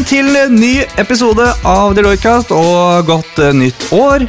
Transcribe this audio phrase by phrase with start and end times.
[0.00, 4.22] velkommen til en ny episode av Deloitte-kast og godt eh, nytt år.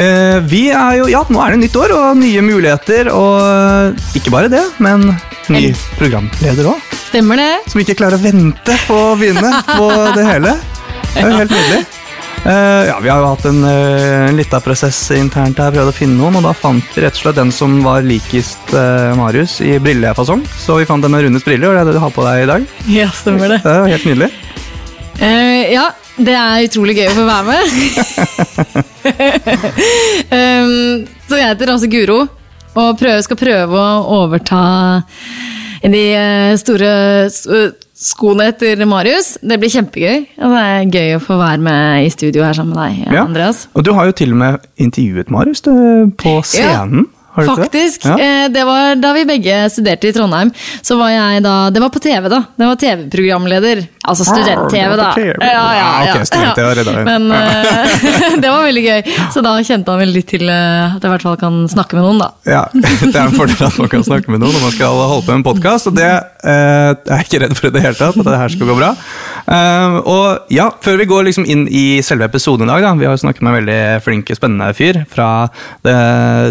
[0.00, 4.32] Eh, vi er jo, ja, Nå er det nytt år og nye muligheter, og ikke
[4.32, 5.10] bare det, men
[5.52, 6.96] ny programleder òg.
[7.10, 7.50] Stemmer det?
[7.68, 10.56] Som ikke klarer å vente på å begynne på det hele.
[11.12, 11.84] Det er jo helt nydelig.
[12.46, 16.16] Uh, ja, Vi har jo hatt en, uh, liten prosess internt her, prøvd å finne
[16.16, 19.74] noen, og da fant vi rett og slett den som var likest uh, Marius i
[19.82, 20.46] brillefasong.
[20.56, 22.46] Så vi fant den med Runes briller, og det er det du har på deg
[22.46, 22.68] i dag.
[22.88, 23.64] Ja, stemmer det.
[23.66, 24.30] Det er jo helt nydelig.
[25.18, 27.62] Eh, ja, det er utrolig gøy å få være med.
[30.30, 32.20] um, så jeg heter altså Guro,
[32.78, 34.62] og prøver, skal prøve å overta
[35.82, 36.92] de eh, store
[37.98, 39.36] skoene etter Marius.
[39.42, 40.24] Det blir kjempegøy.
[40.38, 43.24] Og det er gøy å få være med i studio her sammen med deg, Ja.
[43.26, 43.66] Andreas.
[43.74, 45.72] Og du har jo til og med intervjuet Marius du,
[46.18, 47.08] på scenen.
[47.38, 47.68] Har du ikke det?
[47.70, 48.04] Faktisk.
[48.08, 48.16] Ja.
[48.18, 50.50] Eh, det var da vi begge studerte i Trondheim.
[50.82, 52.42] Så var jeg da Det var på TV, da.
[52.58, 53.84] Det var TV-programleder.
[54.08, 55.08] Altså Ah, student-TV, da.
[55.20, 56.14] Ja, ja, Ja, ja.
[56.14, 56.94] ok, student-TV redda.
[57.04, 59.02] Men eh, det var veldig gøy.
[59.34, 61.98] Så da kjente han vel litt til eh, at jeg i hvert fall kan snakke
[61.98, 62.30] med noen, da.
[62.48, 65.26] Ja, Det er en fordel at man kan snakke med noen når man skal holde
[65.26, 65.90] på med en podkast.
[65.92, 66.08] Og det
[66.44, 68.90] eh, er ikke redd for i det hele tatt, at det her skal gå bra.
[69.48, 73.08] Eh, og ja, Før vi går liksom inn i selve episoden i dag, da, vi
[73.08, 75.28] har jo snakket med en veldig flink, spennende fyr fra
[75.86, 75.98] The,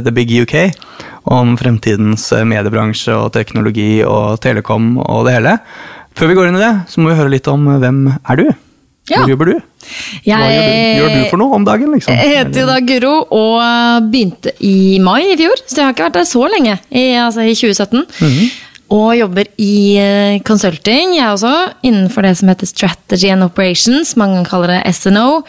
[0.05, 0.55] the Big UK
[1.27, 5.57] om fremtidens eh, mediebransje og teknologi og telekom og det hele.
[6.17, 8.47] Før vi går inn i det, så må vi høre litt om hvem er du?
[9.07, 9.21] Ja.
[9.21, 9.55] Hvor jobber du?
[10.25, 11.93] Hva gjør du, gjør du for noe om dagen?
[11.95, 12.15] liksom?
[12.17, 16.07] Jeg heter jo da Guro og begynte i mai i fjor, så jeg har ikke
[16.09, 16.73] vært der så lenge.
[16.91, 18.03] I, altså i 2017.
[18.03, 18.49] Mhm.
[18.93, 24.13] Og jobber i eh, consulting, jeg også, innenfor det som heter strategy and operations.
[24.19, 25.43] Mange kaller det SNO.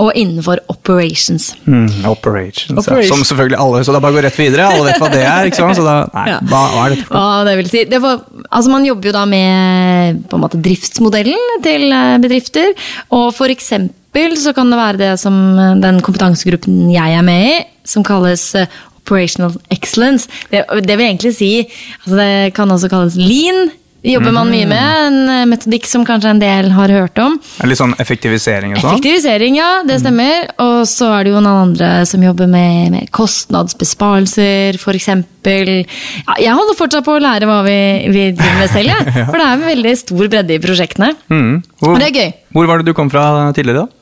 [0.00, 1.50] Og innenfor operations.
[1.68, 3.04] Mm, operations, Operations.
[3.04, 3.16] Ja.
[3.18, 4.64] Som selvfølgelig alle, så da bare går rett videre.
[4.72, 5.48] Alle vet hva det er.
[5.50, 5.76] ikke sant?
[5.76, 6.38] Så da, nei, Ja.
[6.48, 7.42] hva, hva er dette for noe?
[7.50, 7.82] Det vil si.
[7.90, 12.72] Det var, altså man jobber jo da med på en måte, driftsmodellen til eh, bedrifter.
[13.12, 17.50] Og for eksempel så kan det være det som eh, den kompetansegruppen jeg er med
[17.50, 18.54] i, som kalles
[19.00, 20.28] Operational Excellence.
[20.50, 23.70] Det, det vil egentlig si altså Det kan også kalles lean.
[24.00, 24.80] Det jobber man mye med.
[24.80, 27.34] En eh, metodikk som kanskje en del har hørt om.
[27.68, 28.94] Litt sånn effektivisering og sånn?
[28.94, 29.68] Effektivisering, ja.
[29.84, 30.46] Det stemmer.
[30.64, 35.10] Og så er det jo noen andre som jobber med, med kostnadsbesparelser, f.eks.
[35.10, 37.78] Ja, jeg holder fortsatt på å lære hva vi,
[38.08, 39.14] vi driver med selv, jeg.
[39.28, 41.12] For det er en veldig stor bredde i prosjektene.
[41.28, 41.54] Mm.
[41.82, 42.34] Hvor, Og det er gøy.
[42.56, 43.24] Hvor var det du kom fra
[43.56, 43.96] tidligere, da?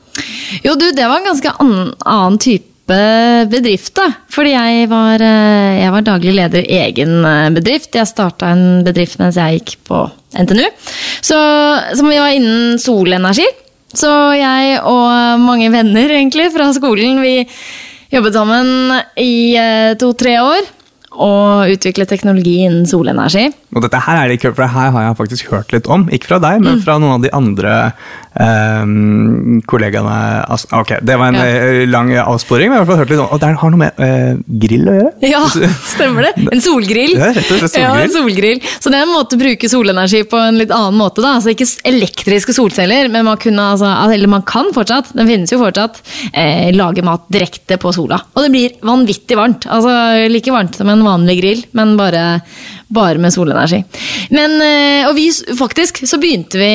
[0.63, 4.07] Jo, du, det var en ganske annen, annen type bedrift, da.
[4.31, 7.93] Fordi jeg var, eh, jeg var daglig leder i egen eh, bedrift.
[7.95, 10.03] Jeg starta en bedrift mens jeg gikk på
[10.39, 10.65] NTNU.
[11.21, 11.37] Så,
[11.95, 13.47] som vi var innen solenergi.
[13.89, 17.41] Så jeg og mange venner egentlig fra skolen, vi
[18.13, 20.67] jobbet sammen i eh, to-tre år.
[21.11, 23.47] Og utvikle teknologi innen solenergi.
[23.75, 26.07] Og dette her er det ikke, for det her har jeg faktisk hørt litt om.
[26.13, 26.63] Ikke fra deg, Mm.
[26.65, 27.93] men fra noen av de andre
[28.39, 30.15] um, kollegaene.
[30.49, 31.45] Altså, ok, det var en Ja.
[31.45, 34.37] eh, lang avsporing, men jeg har hørt litt om Og det har noe med uh,
[34.59, 35.11] grill å gjøre?
[35.29, 35.41] Ja,
[35.95, 36.47] stemmer det.
[36.53, 37.15] En solgrill.
[37.17, 38.59] Ja, rett og slett Ja, en solgrill.
[38.61, 38.61] solgrill.
[38.79, 41.21] Så det er en måte å bruke solenergi på en litt annen måte.
[41.21, 41.35] da.
[41.39, 45.59] Altså Ikke elektriske solceller, men man, kunne, altså, eller man kan fortsatt, den finnes jo
[45.59, 46.01] fortsatt,
[46.33, 48.21] eh, lage mat direkte på sola.
[48.35, 49.65] Og det blir vanvittig varmt.
[49.69, 52.23] Altså Like varmt som en vanlig grill, men bare,
[52.93, 53.81] bare med solenergi.
[54.35, 55.27] Men, eh, og vi,
[55.59, 56.71] faktisk så begynte vi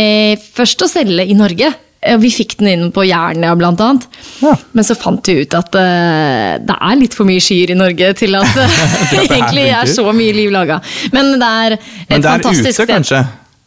[0.58, 1.72] først å selge i Norge.
[2.04, 4.02] Eh, Vi fikk den inn på Jernia, blant annet.
[4.42, 4.52] Ja.
[4.76, 8.10] Men så fant vi ut at uh, det er litt for mye skyer i Norge
[8.18, 8.66] til at det
[9.14, 10.82] det egentlig er så mye liv laga.
[11.16, 12.92] Men det er et Men det er ute, sted.
[12.92, 13.22] kanskje?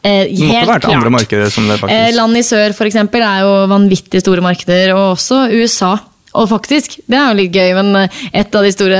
[0.06, 1.16] Eh, Det måtte helt vært andre klart.
[1.18, 4.94] markeder som det Eh, faktisk land i sør for eksempel, er jo vanvittig store markeder,
[4.94, 5.96] og også USA.
[6.38, 9.00] Og faktisk, det er jo litt gøy, men eh, et av de store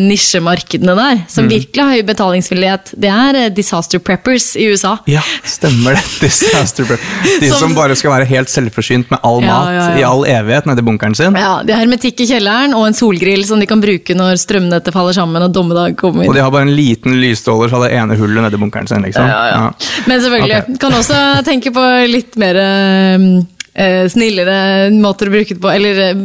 [0.00, 1.24] nisjemarkedene der, Mm.
[1.28, 4.92] som virkelig har høy betalingsvillighet, det er eh, disaster preppers i USA.
[5.10, 6.02] Ja, stemmer det.
[6.24, 7.40] Disaster preppers.
[7.40, 9.98] De som, Som- bare skal være helt selvforsynt med all Ja, mat ja, ja.
[9.98, 11.34] i all evighet nedi bunkeren sin.
[11.38, 14.92] Ja, De har hermetikk i kjelleren og en solgrill som de kan bruke når strømnettet
[14.94, 16.28] faller sammen og dommedag kommer.
[16.28, 19.02] Og de har bare en liten lysstråler fra det ene hullet nedi bunkeren sin.
[19.02, 19.26] liksom.
[19.26, 19.72] Ja.
[20.06, 20.76] Men selvfølgelig, Okay.
[20.80, 21.18] kan også
[21.50, 26.24] tenke på litt mer eh, snillere måter å bruke det på, eller eh,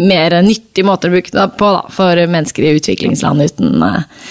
[0.00, 4.30] mer nyttig måte å bruke det på da, for mennesker i utviklingsland uten, eh,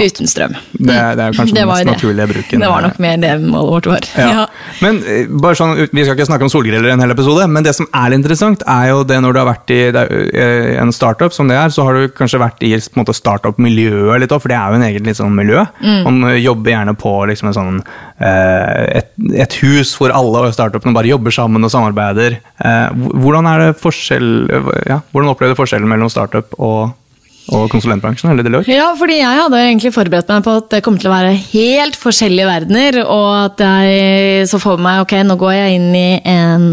[0.00, 0.54] uten strøm.
[0.72, 2.64] Det, det er kanskje Det den mest naturlige bruken.
[2.64, 4.08] Det var nok mer det målet vårt var.
[4.16, 4.46] Ja.
[4.80, 7.66] Men eh, bare sånn, Vi skal ikke snakke om solgriller i en hel episode, men
[7.66, 11.36] det som er interessant, er jo det når du har vært i eh, en startup
[11.36, 14.72] som det er, så har du kanskje vært i startup-miljøet litt òg, for det er
[14.72, 15.66] jo en egen litt sånn miljø.
[15.84, 16.00] Mm.
[16.08, 17.84] Man jobber gjerne på liksom en sånn,
[19.00, 19.08] et,
[19.44, 22.38] et hus hvor alle startupene bare jobber sammen og samarbeider.
[22.62, 24.28] Eh, Hvordan er det forskjell,
[24.88, 26.92] ja, hvordan opplever du forskjellen mellom startup og
[27.50, 28.70] og konsulentbransjen, eller Deloitte?
[28.70, 31.96] Ja, fordi jeg hadde egentlig forberedt meg på at det kommer til å være helt
[31.98, 36.68] forskjellige verdener, og at jeg så for meg ok, nå går jeg inn i en,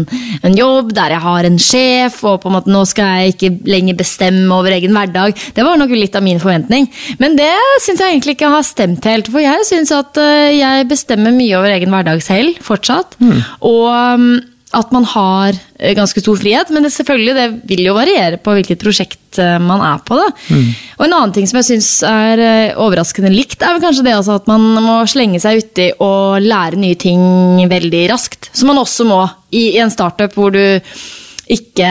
[0.46, 3.52] en jobb der jeg har en sjef, og på en måte nå skal jeg ikke
[3.70, 5.34] lenger bestemme over egen hverdag.
[5.56, 6.86] Det var nok litt av min forventning.
[7.22, 7.50] Men det
[7.82, 11.58] syns jeg egentlig ikke har stemt helt, for jeg syns at eh, jeg bestemmer mye
[11.58, 13.18] over egen hverdag selv, fortsatt.
[13.66, 14.30] Og um,
[14.76, 18.54] at man har eh, ganske stor frihet, men det, selvfølgelig, det vil jo variere på
[18.54, 20.18] hvilket prosjekt eh, man er på.
[20.20, 20.28] Da.
[20.98, 24.14] Og En annen ting som jeg syns er eh, overraskende likt, er vel kanskje det
[24.14, 28.52] altså at man må slenge seg uti og lære nye ting veldig raskt.
[28.54, 30.62] Som man også må i, i en startup hvor du
[31.50, 31.90] ikke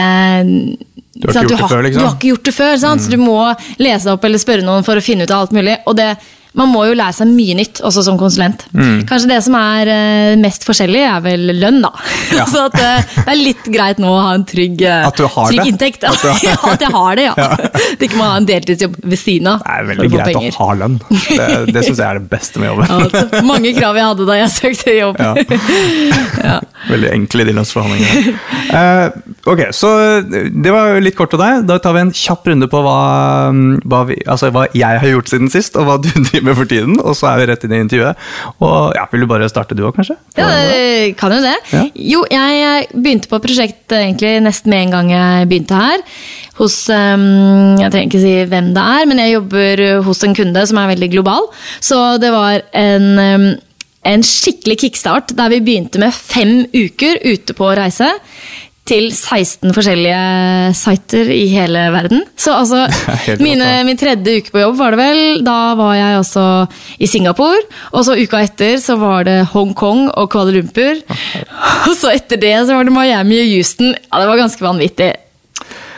[1.20, 2.00] Du har ikke gjort det før, liksom?
[2.00, 3.04] Du har ikke gjort det før, sant?
[3.04, 3.40] så du må
[3.82, 5.76] lese opp eller spørre noen for å finne ut av alt mulig.
[5.84, 6.14] Og det,
[6.58, 8.64] man må jo lære seg mye nytt, også som konsulent.
[8.74, 9.04] Mm.
[9.06, 11.92] Kanskje det som er eh, mest forskjellig, er vel lønn, da.
[12.40, 12.44] Ja.
[12.46, 15.24] så at eh, det er litt greit nå å ha en trygg, eh, At du
[15.26, 15.68] har trygg det?
[15.72, 16.04] inntekt.
[16.06, 17.34] At har- ja, at jeg har det, ja.
[17.94, 19.62] At ikke må ha en deltidsjobb ved siden av.
[19.66, 20.56] Det er veldig få greit penger.
[20.58, 20.98] å ha lønn.
[21.10, 22.90] Det, det syns jeg er det beste med jobben.
[22.90, 25.20] Ja, altså, mange krav jeg hadde da jeg søkte jobb.
[25.20, 26.58] Ja.
[26.90, 28.34] Veldig enkle lønnsforhandlingene.
[28.70, 29.18] Eh,
[29.50, 29.90] ok, så
[30.24, 31.64] det var litt kort til deg.
[31.68, 32.96] Da tar vi en kjapp runde på hva,
[33.84, 36.68] hva, vi, altså hva jeg har gjort siden sist, og hva du driver med for
[36.70, 36.98] tiden.
[37.00, 38.28] Og så er vi rett inn i intervjuet.
[38.60, 40.16] Og ja, Vil du bare starte du òg, kanskje?
[40.38, 40.48] Ja,
[41.18, 41.56] kan jo det.
[41.72, 41.86] Ja.
[41.94, 46.04] Jo, jeg begynte på prosjekt egentlig nesten med en gang jeg begynte her.
[46.60, 50.64] Hos ehm, Jeg trenger ikke si hvem det er, men jeg jobber hos en kunde
[50.68, 51.50] som er veldig global.
[51.80, 53.50] Så det var en, ehm,
[54.10, 58.12] en skikkelig kickstart der vi begynte med fem uker ute på reise.
[58.90, 62.24] Til 16 forskjellige sider i hele verden.
[62.34, 62.80] Så altså,
[63.44, 65.20] mine, min tredje uke på jobb var det vel.
[65.46, 66.44] Da var jeg også
[66.98, 67.60] i Singapore.
[67.94, 70.98] Og så uka etter så var det Hongkong og Kuala Lumpur.
[71.88, 73.94] Og så etter det så var det Miami og Houston.
[73.94, 75.12] Ja, det var ganske vanvittig.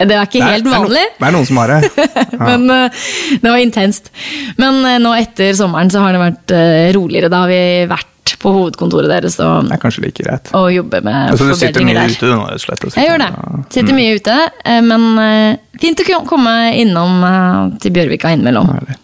[0.03, 1.73] Det er ikke Det er- helt det er no- vanlig, Det er noen som har
[1.73, 2.07] det.
[2.49, 3.03] men uh,
[3.43, 4.09] det var intenst.
[4.59, 7.31] Men uh, nå etter sommeren så har det vært uh, roligere.
[7.33, 7.61] Da har vi
[7.93, 8.12] vært
[8.43, 10.51] på hovedkontoret deres og, Det er kanskje like greit.
[10.59, 12.17] og jobbe med Altså, du sitter forbedringer mye der.
[12.17, 12.87] ute nå, slett.
[12.97, 13.31] Jeg gjør det.
[13.33, 14.37] sitter- Sitter mye ute.
[14.65, 18.67] eh, Men eh, fint å komme innom eh, til Bjørvika innimellom.
[18.75, 18.99] Herlig.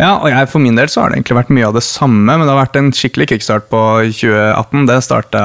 [0.00, 2.24] Ja, og jeg, For min del så har det egentlig vært mye av det samme,
[2.32, 4.86] men det har vært en skikkelig kickstart på 2018.
[4.88, 5.42] Det starta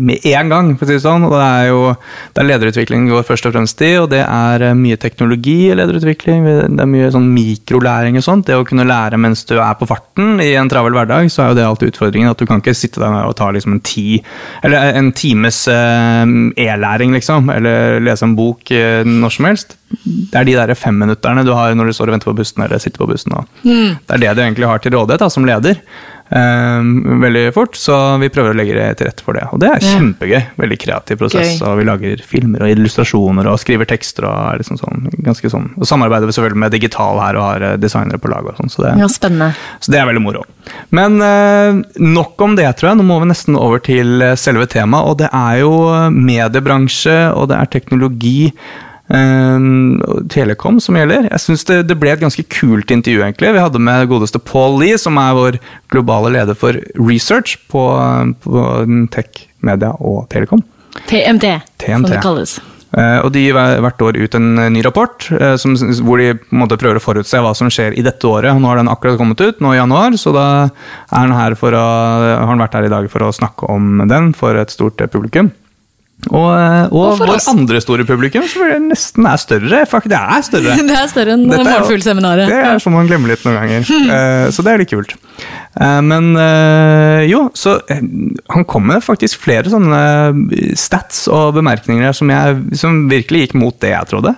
[0.00, 1.26] med én gang, for å si det sånn.
[1.28, 4.64] og Det er jo det er lederutvikling går først og fremst i, og det er
[4.70, 6.46] eh, mye teknologi i lederutvikling.
[6.78, 8.46] Det er mye sånn mikrolæring og sånt.
[8.48, 11.52] Det å kunne lære mens du er på farten i en travel hverdag, så er
[11.52, 12.32] jo det alltid utfordringen.
[12.32, 14.22] At du kan ikke sitte der og ta liksom en ti,
[14.64, 16.24] eller en times eh,
[16.68, 19.76] e-læring, liksom, eller lese en bok eh, når som helst.
[19.88, 22.80] Det er de der femminutterne du har når du står og venter på bussen eller
[22.82, 23.32] sitter på bussen.
[23.38, 25.82] Og Det er det du egentlig har til rådighet da, som leder.
[26.28, 29.46] Um, veldig fort, så vi prøver å legge det til rette for det.
[29.54, 30.40] Og det er kjempegøy.
[30.60, 31.54] Veldig kreativ prosess.
[31.56, 31.62] Gøy.
[31.70, 34.26] Og vi lager filmer og illustrasjoner og skriver tekster.
[34.28, 35.70] Og liksom sånn, ganske sånn.
[35.78, 38.52] Og samarbeider vi selvfølgelig med digital her og har eh, designere på laget.
[38.52, 39.08] og sånn, så det, Ja,
[39.80, 40.44] så det er veldig moro.
[40.92, 43.00] Men uh, nok om det, tror jeg.
[43.00, 45.08] Nå må vi nesten over til eh, selve temaet.
[45.08, 45.72] Og det er jo
[46.12, 48.52] mediebransje, og det er teknologi.
[49.14, 49.66] Eh,
[50.32, 51.28] telekom som gjelder.
[51.32, 53.22] Jeg synes det, det ble et ganske kult intervju.
[53.24, 53.52] egentlig.
[53.56, 55.60] Vi hadde med godeste Paul Lee, som er vår
[55.92, 57.84] globale leder for research på,
[58.44, 58.64] på
[59.14, 60.64] tech, media og telekom.
[61.08, 62.58] TMT, som det kalles.
[62.88, 66.30] Uh, og De gir hvert år ut en eh, ny rapport uh, som, hvor de
[66.40, 68.56] på en måte prøver å forutse hva som skjer i dette året.
[68.56, 71.76] Nå har den akkurat kommet ut, nå i januar, så da er han her for
[71.76, 71.84] å,
[72.32, 75.52] har han vært her i dag for å snakke om den for et stort publikum.
[76.26, 79.82] Og, eh, og, Og vår andre store publikum, som nesten er større.
[79.88, 80.74] Fuck, det er større.
[80.88, 82.50] Det er større enn Målfuglseminaret.
[82.50, 83.86] Det er sånn man glemmer litt noen ganger.
[83.86, 85.14] uh, så det er litt kult.
[85.78, 86.32] Eh, men
[87.30, 90.02] jo, så han kom med faktisk flere sånne
[90.78, 94.34] stats og bemerkninger som, jeg, som virkelig gikk mot det jeg trodde.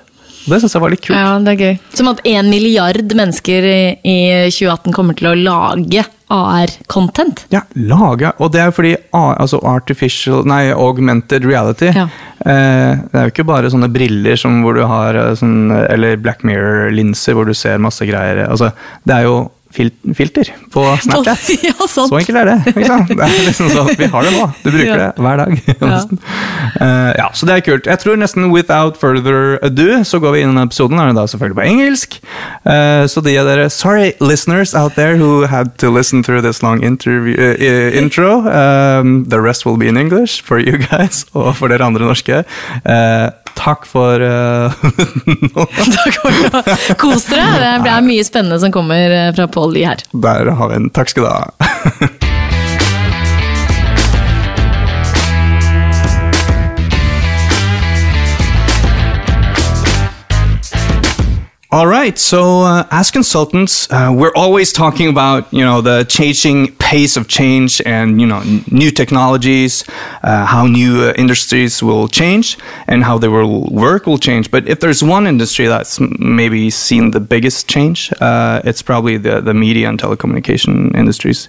[0.51, 1.15] Og det syns jeg var litt kult.
[1.15, 1.77] Ja, det er gøy.
[1.95, 4.17] Som at en milliard mennesker i, i
[4.51, 7.45] 2018 kommer til å lage AR-content.
[7.55, 12.09] Ja, lage, og det er jo fordi altså artificial, nei, augmented reality Ja.
[12.45, 16.17] eh, Det er jo ikke bare sånne briller som hvor du har eh, sånn, Eller
[16.23, 18.45] Black Mirror-linser hvor du ser masse greier.
[18.51, 18.73] Altså,
[19.07, 21.51] det er jo filter på Snapchat.
[21.71, 22.11] Ja, sant.
[22.11, 22.57] Så enkelt er det.
[22.75, 24.47] Det er liksom sånn, at Vi har det nå.
[24.65, 24.97] Du bruker Ja.
[24.99, 25.61] det hver dag.
[26.81, 27.87] Eh, ja, Så det er kult.
[27.89, 30.97] Jeg tror nesten without further ado så går vi inn i denne episoden.
[30.97, 32.17] Den er da selvfølgelig på engelsk.
[32.65, 36.63] Uh, så de av dere Sorry, listeners out there who had to listen through this
[36.63, 38.47] long eh, intro.
[38.49, 42.45] Um, the rest will be in English for you guys, og for dere andre norske.
[43.61, 45.67] Takk for nå.
[45.91, 46.63] Da kommer det
[46.95, 47.75] å Kos dere.
[47.85, 49.97] Det er mye spennende som kommer fra Paul Lie her.
[50.13, 50.91] Der har vi den.
[50.91, 52.11] Takk skal du ha.
[61.73, 62.19] All right.
[62.19, 67.29] So, uh, as consultants, uh, we're always talking about you know the changing pace of
[67.29, 69.85] change and you know n- new technologies,
[70.25, 72.59] uh, how new uh, industries will change
[72.89, 74.51] and how they will work will change.
[74.51, 79.41] But if there's one industry that's maybe seen the biggest change, uh, it's probably the
[79.41, 81.49] the media and telecommunication industries.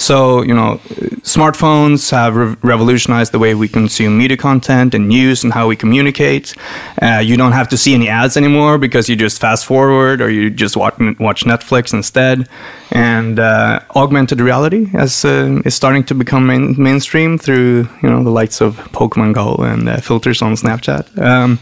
[0.00, 0.80] So, you know,
[1.24, 5.76] smartphones have re- revolutionized the way we consume media content and news and how we
[5.76, 6.54] communicate.
[7.02, 10.30] Uh, you don't have to see any ads anymore because you just fast forward or
[10.30, 12.48] you just watch, watch Netflix instead.
[12.90, 18.30] And uh, augmented reality uh, is starting to become main- mainstream through, you know, the
[18.30, 21.18] likes of Pokemon Go and uh, filters on Snapchat.
[21.18, 21.58] Um,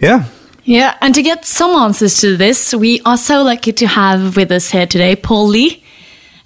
[0.00, 0.24] yeah.
[0.64, 4.50] Yeah, and to get some answers to this, we are so lucky to have with
[4.50, 5.84] us here today Paul Lee.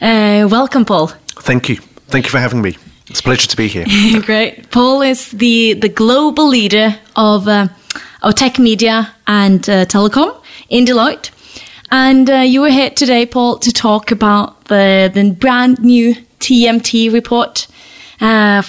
[0.02, 1.12] Uh, welcome, Paul.
[1.42, 1.76] Thank you.
[2.08, 2.76] Thank you for having me.
[3.06, 3.86] It's a pleasure to be here.
[4.22, 4.68] Great.
[4.72, 7.68] Paul is the, the global leader of, uh,
[8.22, 11.30] of tech media and uh, telecom in Deloitte.
[11.92, 17.12] And uh, you were here today, Paul, to talk about the, the brand new TMT
[17.12, 17.68] report,
[18.20, 18.62] uh,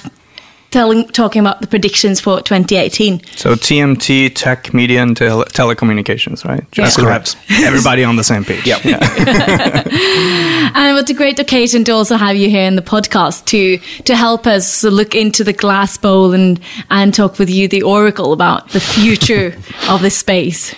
[0.74, 3.22] telling, talking about the predictions for 2018.
[3.36, 6.70] So TMT, tech, media, and tele- telecommunications, right?
[6.72, 7.38] That's to correct.
[7.50, 8.65] Everybody on the same page.
[8.65, 8.82] Yep.
[10.75, 14.15] And it's a great occasion to also have you here in the podcast to to
[14.15, 18.70] help us look into the glass bowl and and talk with you, the oracle, about
[18.70, 19.56] the future
[19.89, 20.74] of this space.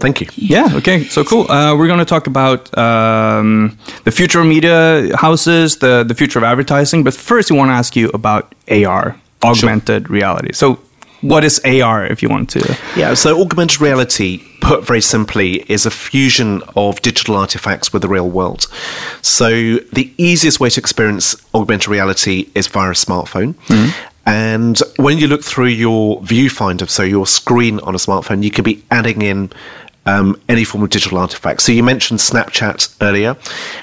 [0.00, 0.28] Thank you.
[0.34, 0.76] Yeah.
[0.76, 1.04] Okay.
[1.04, 1.50] So cool.
[1.50, 6.38] Uh, we're going to talk about um, the future of media houses, the the future
[6.38, 7.04] of advertising.
[7.04, 10.52] But first, we want to ask you about AR, augmented reality.
[10.52, 10.78] So,
[11.20, 12.06] what is AR?
[12.06, 12.78] If you want to.
[12.96, 18.08] Yeah, so augmented reality, put very simply, is a fusion of digital artifacts with the
[18.08, 18.66] real world.
[19.22, 19.50] So
[19.92, 23.54] the easiest way to experience augmented reality is via a smartphone.
[24.26, 28.64] And when you look through your viewfinder, so your screen on a smartphone, you can
[28.64, 29.50] be adding in
[30.06, 31.62] um, any form of digital artifact.
[31.62, 33.36] So you mentioned Snapchat earlier,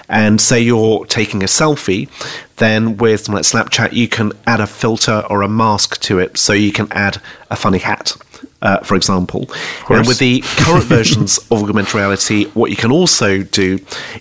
[0.09, 2.09] and say you're taking a selfie,
[2.57, 6.37] then with something like Snapchat, you can add a filter or a mask to it.
[6.37, 8.13] So you can add a funny hat.
[8.59, 9.47] Uh, for example,
[9.87, 13.77] and with the current versions of augmented reality, what you can also do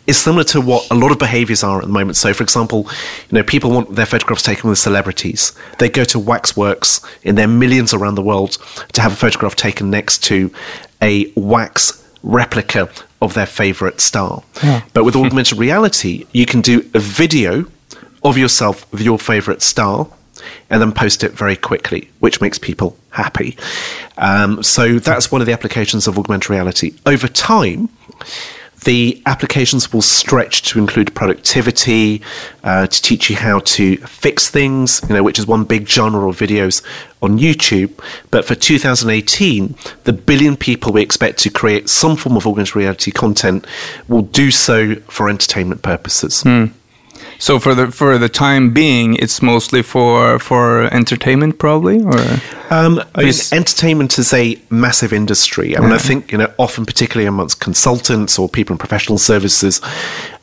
[0.07, 2.17] is similar to what a lot of behaviors are at the moment.
[2.17, 2.87] So, for example,
[3.31, 5.53] you know, people want their photographs taken with celebrities.
[5.79, 8.59] They go to waxworks in their millions around the world
[8.93, 10.53] to have a photograph taken next to
[11.03, 12.89] a wax replica
[13.23, 14.43] of their favorite star.
[14.93, 17.67] But with augmented reality, you can do a video
[18.23, 20.09] of yourself with your favorite star
[20.69, 23.57] and then post it very quickly, which makes people happy.
[24.19, 26.95] Um, so that's one of the applications of augmented reality.
[27.07, 27.89] Over time,
[28.87, 32.23] the applications will stretch to include productivity,
[32.63, 36.29] uh, to teach you how to fix things, you know, which is one big genre
[36.29, 36.83] of videos
[37.21, 37.91] on YouTube.
[38.31, 39.75] But for 2018,
[40.05, 43.67] the billion people we expect to create some form of augmented reality content
[44.07, 46.45] will do so for entertainment purposes.
[47.39, 52.19] So for the for the time being, it's mostly for for entertainment, probably, or
[52.71, 55.77] Um, I mean, entertainment is a massive industry.
[55.77, 59.81] I mean, I think you know, often, particularly amongst consultants or people in professional services,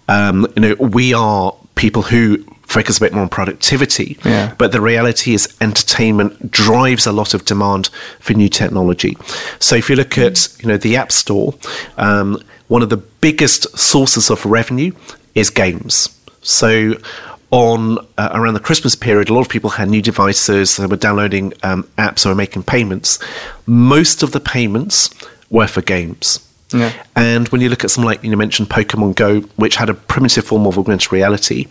[0.08, 4.18] um, you know, we are people who focus a bit more on productivity.
[4.26, 4.54] Yeah.
[4.58, 7.90] But the reality is, entertainment drives a lot of demand
[8.20, 9.18] for new technology.
[9.60, 11.54] So if you look at you know the App Store,
[11.98, 14.92] um, one of the biggest sources of revenue
[15.36, 16.10] is games.
[16.44, 16.96] So
[17.52, 20.78] on uh, around the Christmas period, a lot of people had new devices.
[20.78, 23.20] They were downloading um, apps or making payments.
[23.66, 25.14] Most of the payments
[25.50, 26.40] were for games.
[26.74, 26.92] Yeah.
[27.16, 30.46] And when you look at some like you mentioned Pokemon Go, which had a primitive
[30.46, 31.68] form of augmented reality,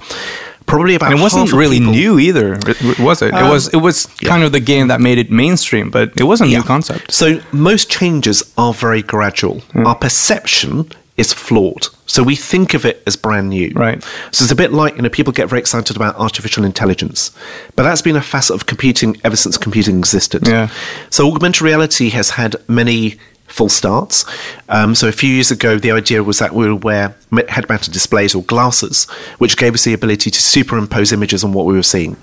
[0.67, 2.61] probably about and it wasn't really people- new either,
[3.01, 3.35] was it?
[3.35, 6.51] it was it was kind of the game that made it mainstream, but it wasn't
[6.51, 7.13] a new concept.
[7.13, 9.63] So most changes are very gradual.
[9.75, 11.89] Our perception is flawed.
[12.07, 13.73] So we think of it as brand new.
[13.75, 14.03] Right.
[14.33, 17.31] So it's a bit like, you know, people get very excited about artificial intelligence.
[17.77, 20.49] But that's been a facet of computing ever since computing existed.
[20.49, 20.71] Yeah.
[21.11, 24.25] So augmented reality has had many full starts.
[24.71, 27.93] Um, so a few years ago, the idea was that we would wear me- head-mounted
[27.93, 29.05] displays or glasses,
[29.39, 32.17] which gave us the ability to superimpose images on what we were seeing.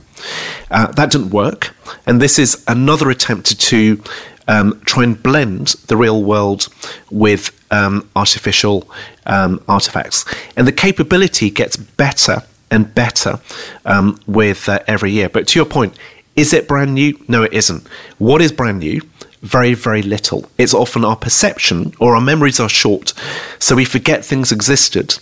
[0.72, 1.76] Uh, that didn't work,
[2.08, 4.04] and this is another attempt to
[4.50, 6.68] um, try and blend the real world
[7.10, 8.90] with um, artificial
[9.26, 10.26] um, artifacts,
[10.58, 12.42] and the capability gets better
[12.72, 13.40] and better
[13.86, 15.30] um, with uh, every year.
[15.30, 15.96] But to your point,
[16.36, 17.24] is it brand new?
[17.28, 17.88] No, it isn't.
[18.18, 19.02] What is brand new?
[19.42, 20.50] Very, very little.
[20.58, 23.14] It's often our perception or our memories are short,
[23.60, 25.20] so we forget things existed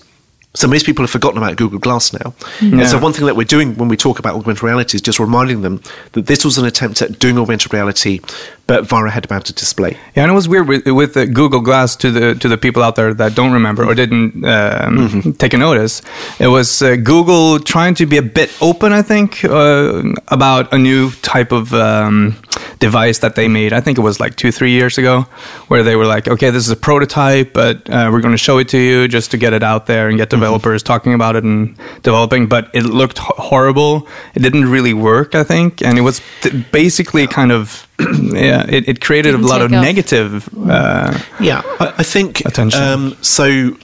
[0.58, 2.34] So most people have forgotten about Google Glass now.
[2.62, 5.20] And so one thing that we're doing when we talk about augmented reality is just
[5.20, 5.84] reminding them
[6.14, 8.22] that this was an attempt at doing augmented reality,
[8.66, 9.92] but via a head-mounted display.
[10.16, 12.82] Yeah, and it was weird with, with the Google Glass to the to the people
[12.82, 16.02] out there that don't remember or didn't um, take a notice.
[16.40, 20.78] It was uh, Google trying to be a bit open, I think, uh, about a
[20.80, 22.36] new type of um,
[22.80, 23.74] device that they made.
[23.74, 25.22] I think it was like two, three years ago,
[25.68, 28.58] where they were like, "Okay, this is a prototype, but uh, we're going to show
[28.60, 31.44] it to you just to get it out there and get developers talking about it
[31.44, 34.08] and developing." But it looked ho- horrible.
[34.36, 38.66] It didn't really work, I think, and it was th- basically kind of yeah.
[38.70, 39.84] It, it created Didn't a lot of off.
[39.84, 40.48] negative.
[40.70, 42.82] Uh, Yeah, I, I think Attention.
[42.82, 43.76] Um, so.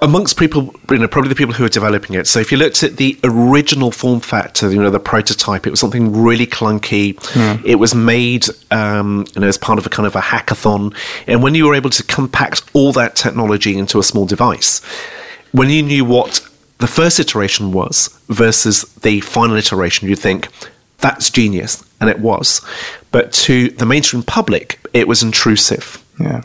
[0.00, 2.28] Amongst people, you know, probably the people who are developing it.
[2.28, 5.80] So, if you looked at the original form factor, you know, the prototype, it was
[5.80, 7.16] something really clunky.
[7.64, 10.94] It was made, um, you know, as part of a kind of a hackathon.
[11.26, 14.80] And when you were able to compact all that technology into a small device,
[15.50, 20.48] when you knew what the first iteration was versus the final iteration, you'd think
[20.98, 22.60] that's genius, and it was.
[23.10, 26.04] But to the mainstream public, it was intrusive.
[26.20, 26.42] Yeah.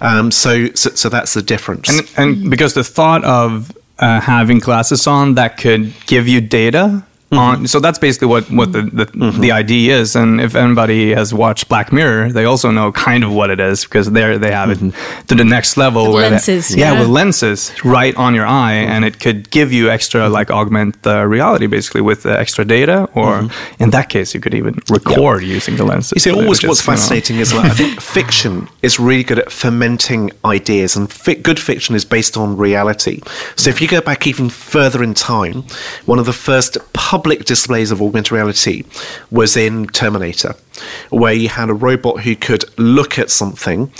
[0.00, 1.88] Um, so, so, so that's the difference.
[1.88, 7.05] And, and because the thought of uh, having glasses on that could give you data
[7.30, 7.38] Mm-hmm.
[7.38, 9.40] on, so that's basically what, what the, the, mm-hmm.
[9.40, 10.14] the idea is.
[10.14, 13.82] And if anybody has watched Black Mirror, they also know kind of what it is
[13.82, 15.26] because there they have it mm-hmm.
[15.26, 16.04] to the next level.
[16.04, 17.00] With where they- lenses, yeah, yeah.
[17.00, 21.26] with lenses right on your eye, and it could give you extra, like augment the
[21.26, 25.74] reality basically with the extra data, or in that case, you could even record using
[25.74, 26.12] the lenses.
[26.14, 29.00] You see, always which is, what's you know- fascinating is like, I think fiction is
[29.00, 33.20] really good at fermenting ideas, and fi- good fiction is based on reality.
[33.56, 35.64] So if you go back even further in time,
[36.04, 36.78] one of the first
[37.16, 38.82] public displays of augmented reality
[39.30, 40.54] was in Terminator,
[41.08, 43.90] where you had a robot who could look at something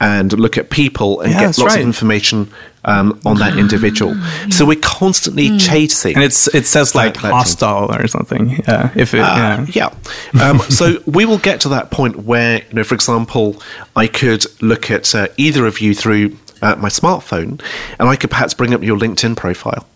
[0.00, 1.80] and look at people and Yeah, get lots right.
[1.80, 2.50] of information
[2.84, 4.14] um, on that individual.
[4.50, 6.14] So we're constantly chasing.
[6.16, 7.30] And it's it says like that thing.
[7.30, 8.44] hostile or something.
[8.68, 9.90] Yeah, if it, Uh, yeah.
[10.34, 10.42] yeah.
[10.42, 13.62] Um, so we will get to that point where, you know, for example,
[13.94, 17.60] I could look at uh, either of you through uh, my smartphone,
[17.98, 19.86] and I could perhaps bring up your LinkedIn profile.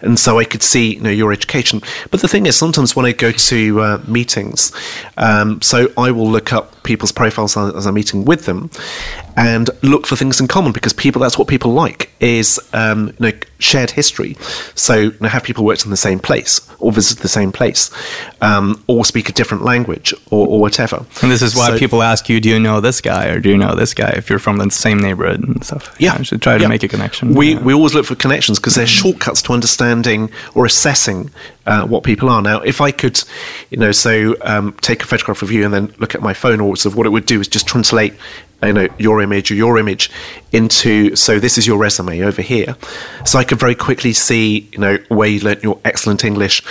[0.00, 1.82] And so I could see, you know, your education.
[2.10, 4.72] But the thing is, sometimes when I go to uh, meetings,
[5.16, 8.70] um, so I will look up people's profiles as I'm meeting with them,
[9.36, 13.30] and look for things in common because people that's what people like is um, you
[13.30, 14.36] know shared history.
[14.74, 17.90] So you know, have people worked in the same place or visited the same place,
[18.40, 21.04] um, or speak a different language or, or whatever.
[21.22, 23.48] And this is why So- people ask you, do you know this guy or do
[23.50, 25.94] you know this guy if you're from the same neighborhood and stuff.
[25.98, 26.68] Yeah, You should try to yeah.
[26.68, 27.34] make a connection.
[27.34, 27.62] We yeah.
[27.62, 31.30] we always look for connections because they're shortcuts to understanding or assessing
[31.66, 32.40] uh, what people are.
[32.42, 33.20] Now, if I could,
[33.70, 36.60] you know, so um, take a photograph of you and then look at my phone,
[36.60, 38.14] or sort of what it would do is just translate,
[38.62, 40.10] you know, your image or your image
[40.52, 41.16] into.
[41.16, 42.76] So this is your resume over here.
[43.24, 46.62] So I could very quickly see, you know, where you learnt your excellent English,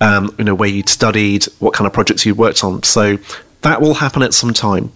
[0.00, 2.82] um, you know, where you'd studied, what kind of projects you'd worked on.
[2.82, 3.18] So
[3.62, 4.92] that will happen at some time,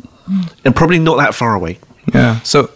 [0.65, 1.79] and probably not that far away.
[2.13, 2.41] Yeah.
[2.41, 2.71] So,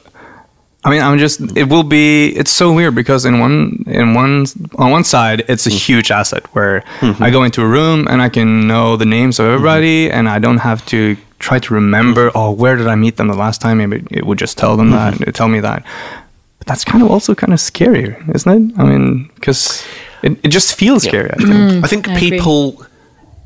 [0.83, 1.41] I mean, I'm just.
[1.57, 2.29] It will be.
[2.29, 5.77] It's so weird because in one, in one, on one side, it's a mm-hmm.
[5.77, 7.33] huge asset where I mm-hmm.
[7.33, 10.17] go into a room and I can know the names of everybody, mm-hmm.
[10.17, 12.31] and I don't have to try to remember.
[12.35, 13.79] Oh, where did I meet them the last time?
[13.79, 15.21] Maybe it would just tell them that.
[15.21, 15.85] It tell me that.
[16.59, 18.79] But that's kind of also kind of scary, isn't it?
[18.79, 19.85] I mean, because
[20.23, 21.31] it, it just feels scary.
[21.31, 21.51] I think.
[21.51, 22.31] Mm, I think I agree.
[22.31, 22.87] people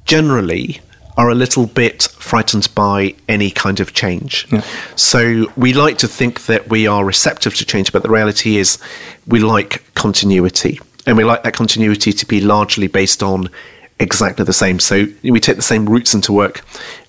[0.04, 0.80] generally
[1.16, 4.46] are a little bit frightened by any kind of change.
[4.50, 4.64] Yeah.
[4.96, 8.78] So we like to think that we are receptive to change, but the reality is
[9.26, 10.80] we like continuity.
[11.06, 13.50] And we like that continuity to be largely based on
[14.00, 14.80] exactly the same.
[14.80, 16.64] So we take the same routes into work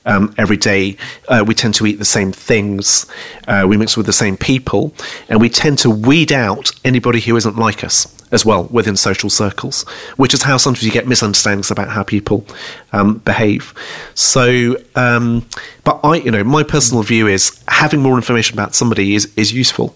[0.05, 0.97] um, every day.
[1.27, 3.05] Uh, we tend to eat the same things.
[3.47, 4.93] Uh, we mix with the same people.
[5.29, 9.29] And we tend to weed out anybody who isn't like us as well within social
[9.29, 9.83] circles,
[10.17, 12.45] which is how sometimes you get misunderstandings about how people
[12.93, 13.73] um, behave.
[14.13, 15.45] So, um,
[15.83, 19.53] but I, you know, my personal view is having more information about somebody is, is
[19.53, 19.95] useful.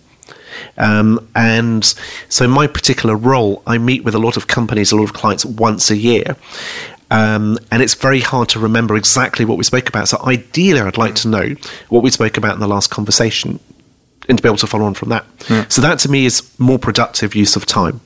[0.78, 1.84] Um, and
[2.30, 5.46] so, my particular role, I meet with a lot of companies, a lot of clients
[5.46, 6.36] once a year.
[7.12, 10.08] Um, and it's very hard to remember exactly what we spoke about.
[10.08, 11.56] So, ideally, I'd like to know
[11.90, 13.60] what we spoke about in the last conversation
[14.28, 15.26] and to be able to follow on from that.
[15.70, 18.02] So, that to me is more productive use of time.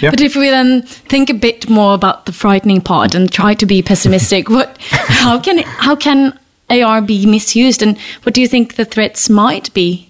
[0.00, 3.66] But if we then think a bit more about the frightening part and try to
[3.66, 6.38] be pessimistic, what, how can how can
[6.70, 10.08] AR be misused, and what do you think the threats might be?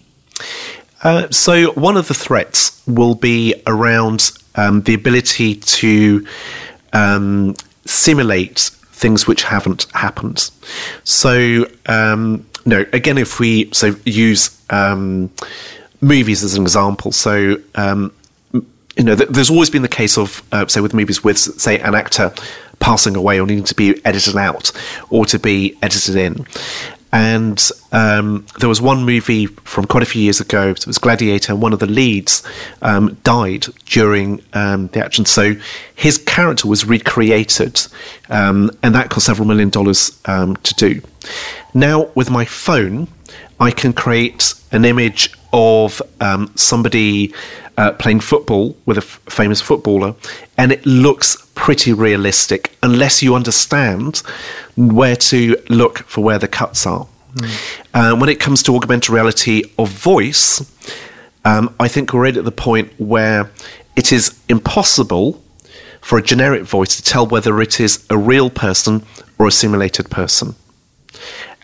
[1.03, 6.27] Uh, so one of the threats will be around um, the ability to
[6.93, 7.55] um,
[7.87, 10.51] simulate things which haven't happened.
[11.05, 15.31] So um, no, again, if we so use um,
[16.01, 17.57] movies as an example, so.
[17.75, 18.13] Um,
[19.01, 21.79] you know, th- there's always been the case of, uh, say, with movies with, say,
[21.79, 22.35] an actor
[22.81, 24.73] passing away or needing to be edited out
[25.09, 26.47] or to be edited in.
[27.11, 27.59] And
[27.93, 30.69] um, there was one movie from quite a few years ago.
[30.69, 32.43] It was Gladiator, and one of the leads
[32.83, 35.25] um, died during um, the action.
[35.25, 35.55] So
[35.95, 37.81] his character was recreated,
[38.29, 41.01] um, and that cost several million dollars um, to do.
[41.73, 43.09] Now, with my phone,
[43.59, 47.33] I can create an image of um, somebody
[47.81, 50.15] uh, playing football with a f- famous footballer,
[50.59, 54.23] and it looks pretty realistic unless you understand
[54.77, 57.07] where to look for where the cuts are.
[57.95, 60.61] Uh, when it comes to augmented reality of voice,
[61.47, 63.51] um, I think we're at the point where
[63.97, 65.43] it is impossible
[66.03, 69.07] for a generic voice to tell whether it is a real person
[69.39, 70.55] or a simulated person.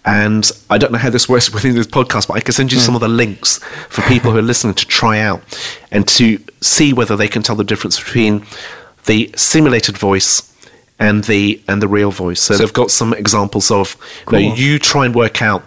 [0.07, 2.79] And I don't know how this works within this podcast, but I can send you
[2.79, 2.97] some hmm.
[2.97, 5.42] of the links for people who are listening to try out
[5.90, 8.47] and to see whether they can tell the difference between
[9.07, 10.53] the simulated voice
[10.99, 12.40] and the and the real voice.
[12.40, 13.97] So, they've got some examples of
[14.31, 15.62] you, know, you try and work out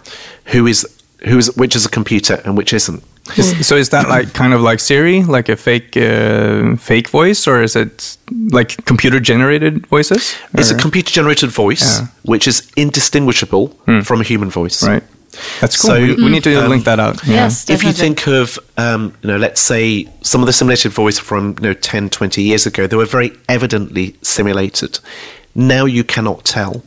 [0.46, 0.86] who is
[1.28, 3.04] who is which is a computer and which isn't.
[3.36, 7.46] Is, so is that like kind of like Siri, like a fake uh, fake voice,
[7.46, 8.16] or is it
[8.50, 10.34] like computer generated voices?
[10.54, 12.06] It's a computer generated voice Yeah.
[12.22, 13.68] which is indistinguishable
[14.04, 14.82] from a human voice.
[14.88, 15.02] right.
[15.60, 15.90] That's cool.
[15.90, 17.24] So, we, we need to link that out.
[17.24, 17.34] Yeah.
[17.44, 21.18] Yes, if you think of um, you know let's say some of the simulated voice
[21.20, 24.98] from you know 10 20 years ago they were very evidently simulated
[25.54, 26.82] now you cannot tell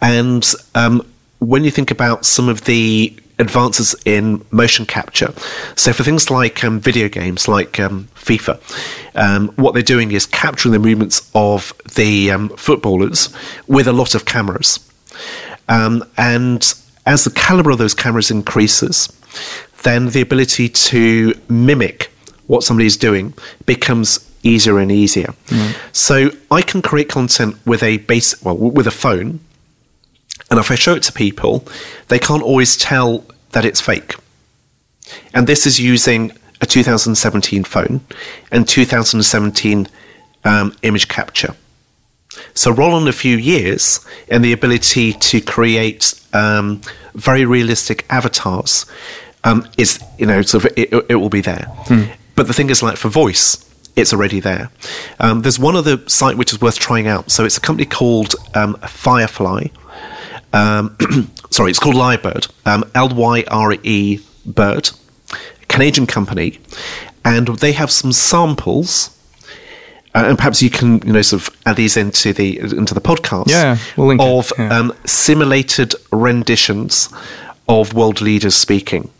[0.00, 1.02] and um,
[1.40, 5.32] when you think about some of the advances in motion capture.
[5.74, 8.58] So for things like um, video games like um, FIFA
[9.16, 13.30] um, what they're doing is capturing the movements of the um, footballers
[13.66, 14.78] with a lot of cameras.
[15.68, 16.74] Um, and
[17.06, 19.08] as the caliber of those cameras increases,
[19.82, 22.12] then the ability to mimic
[22.46, 25.34] what somebody is doing becomes easier and easier.
[25.92, 29.40] So I can create content with a base, well, with a phone,
[30.50, 31.66] and if I show it to people,
[32.08, 34.14] they can't always tell that it's fake.
[35.34, 38.00] And this is using a 2017 phone
[38.50, 39.88] and 2017
[40.44, 41.54] um, image capture.
[42.54, 46.80] So roll on a few years, and the ability to create um,
[47.14, 48.84] very realistic avatars
[49.44, 51.66] um, is, you know, sort of it, it will be there.
[52.34, 53.62] But the thing is, like for voice,
[53.96, 54.70] it's already there.
[55.18, 57.30] Um, there's one other site which is worth trying out.
[57.30, 59.68] So it's a company called um, Firefly.
[60.56, 60.96] Um,
[61.50, 62.50] sorry, it's called Lyrebird.
[62.64, 64.90] Um, L Y R E Bird,
[65.68, 66.58] Canadian company,
[67.24, 69.10] and they have some samples
[70.14, 73.00] uh, and perhaps you can you know sort of add these into the into the
[73.00, 74.78] podcast Yeah, we'll link it, of yeah.
[74.78, 77.10] um, simulated renditions
[77.68, 79.10] of world leaders speaking.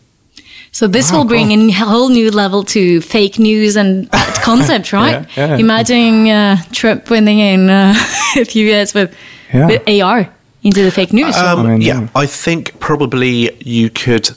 [0.71, 1.59] So this Wow, will bring cool.
[1.59, 5.27] in a whole new level to fake news and that concept, right?
[5.37, 5.57] Yeah, yeah.
[5.57, 7.93] Imagining uh, Trump winning in uh,
[8.37, 9.13] a few years with,
[9.53, 9.67] Yeah.
[9.67, 10.29] with AR
[10.63, 11.35] into the fake news.
[11.35, 12.09] Um, I mean, yeah, yeah.
[12.15, 14.31] I think probably you could.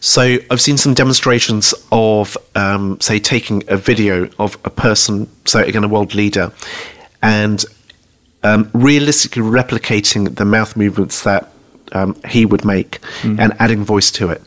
[0.00, 5.60] So I've seen some demonstrations of, um, say, taking a video of a person, so
[5.60, 6.52] again, a world leader,
[7.22, 7.64] and
[8.42, 11.52] um, realistically replicating the mouth movements that
[11.92, 14.42] um, he would make and adding voice to it.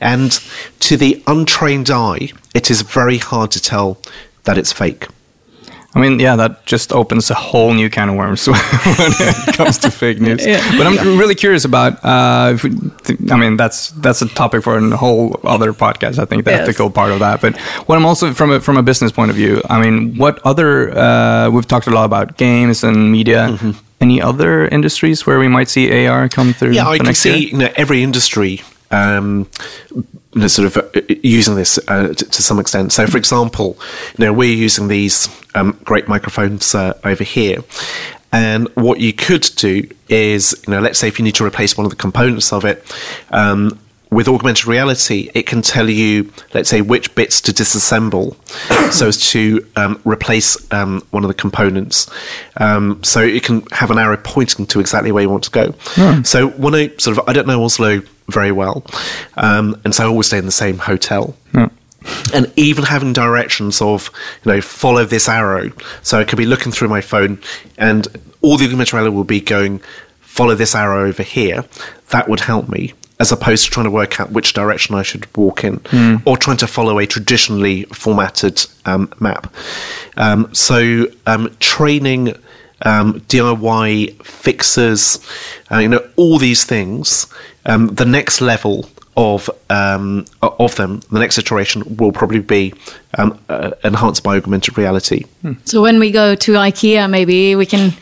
[0.00, 0.32] And
[0.80, 3.98] to the untrained eye, it is very hard to tell
[4.44, 5.06] that it's fake.
[5.98, 9.78] I mean, yeah, that just opens a whole new can of worms when it comes
[9.78, 10.46] to fake news.
[10.78, 11.98] But I'm really curious about.
[12.04, 12.70] Uh, if we,
[13.04, 16.18] th- I mean, that's that's a topic for a whole other podcast.
[16.18, 16.60] I think the Yes.
[16.68, 17.40] ethical part of that.
[17.40, 17.56] But
[17.88, 19.60] what I'm also from a from a business point of view.
[19.68, 20.96] I mean, what other?
[20.96, 23.48] Uh, we've talked a lot about games and media.
[23.50, 23.72] Mm-hmm.
[24.00, 26.70] Any other industries where we might see AR come through?
[26.74, 28.60] Yeah, I can see you know, every industry
[28.92, 29.48] um,
[30.34, 32.92] you know, sort of uh, using this uh, to, to some extent.
[32.92, 33.78] So, for example,
[34.16, 37.64] you know, we're using these um, great microphones uh, over here.
[38.30, 41.78] And what you could do is, you know, let's say if you need to replace
[41.78, 42.84] one of the components of it,
[43.30, 43.78] um,
[44.10, 48.36] with augmented reality, it can tell you, let's say, which bits to disassemble
[48.92, 52.10] so as to um, replace um, one of the components.
[52.56, 55.74] Um, so it can have an arrow pointing to exactly where you want to go.
[56.22, 58.84] So when I sort of, I don't know Oslo very well,
[59.36, 61.36] um, and so I always stay in the same hotel.
[62.32, 64.10] And even having directions of,
[64.44, 65.70] you know, follow this arrow.
[66.02, 67.40] So I could be looking through my phone
[67.76, 68.06] and
[68.40, 69.80] all the augmented reality will be going,
[70.20, 71.64] follow this arrow over here.
[72.10, 75.26] That would help me as opposed to trying to work out which direction I should
[75.36, 75.80] walk in
[76.24, 79.52] or trying to follow a traditionally formatted um, map.
[80.16, 82.34] Um, so um, training
[82.82, 85.18] um, DIY fixes,
[85.70, 87.26] uh, you know, all these things.
[87.66, 92.72] Um, the next level of um, of them, the next iteration will probably be
[93.18, 95.24] um, uh, enhanced by augmented reality.
[95.64, 97.94] So when we go to IKEA, maybe we can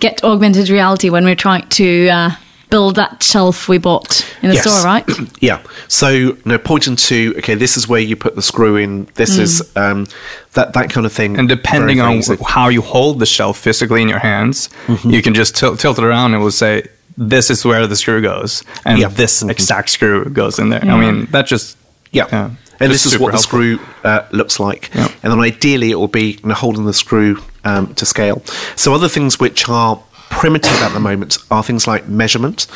[0.00, 2.30] get augmented reality when we're trying to uh,
[2.70, 4.64] build that shelf we bought in the Yes.
[4.70, 5.04] store, right?
[5.40, 5.60] Yeah.
[5.88, 9.06] So, you know, pointing to okay, this is where you put the screw in.
[9.14, 10.06] This is um,
[10.54, 11.38] that that kind of thing.
[11.38, 12.36] And depending Very, very on easy.
[12.46, 15.10] how you hold the shelf physically in your hands, Mm-hmm.
[15.10, 17.96] you can just tilt, tilt it around and it will say, this is where the
[17.96, 18.62] screw goes.
[18.84, 19.08] And Yeah.
[19.08, 19.50] this Mhm.
[19.50, 20.82] exact screw goes in there.
[20.84, 21.76] I mean, that just.
[22.10, 22.26] Yeah.
[22.32, 22.50] yeah,
[22.80, 24.90] and this is super what the screw uh, looks like.
[24.94, 25.08] Yeah.
[25.22, 28.40] And then ideally it will be you know, holding the screw um, to scale.
[28.76, 30.00] So other things which are
[30.30, 32.66] primitive at the moment are things like measurement.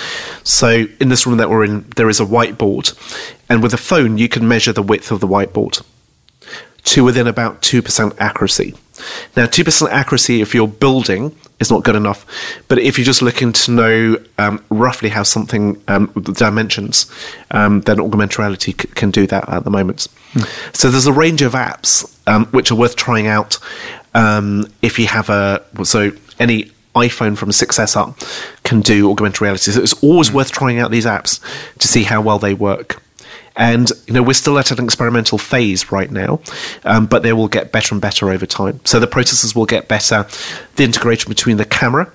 [0.44, 2.96] So in this room that we're in, there is a whiteboard.
[3.48, 5.82] And with a phone, you can measure the width of the whiteboard
[6.84, 8.74] to within about 2% accuracy.
[9.36, 12.26] Now, 2% accuracy, if you're building, is not good enough.
[12.68, 17.10] But if you're just looking to know um, roughly how something, um, the dimensions,
[17.50, 20.08] um, then augmented reality c- can do that at the moment.
[20.72, 23.58] So there's a range of apps um, which are worth trying out
[24.14, 28.18] um, if you have a, so any iPhone from 6S up
[28.64, 29.70] can do augmented reality.
[29.70, 31.40] So it's always worth trying out these apps
[31.78, 33.02] to see how well they work.
[33.54, 36.40] And you know we're still at an experimental phase right now,
[36.84, 38.80] um, but they will get better and better over time.
[38.84, 40.26] So the processors will get better.
[40.76, 42.10] The integration between the camera,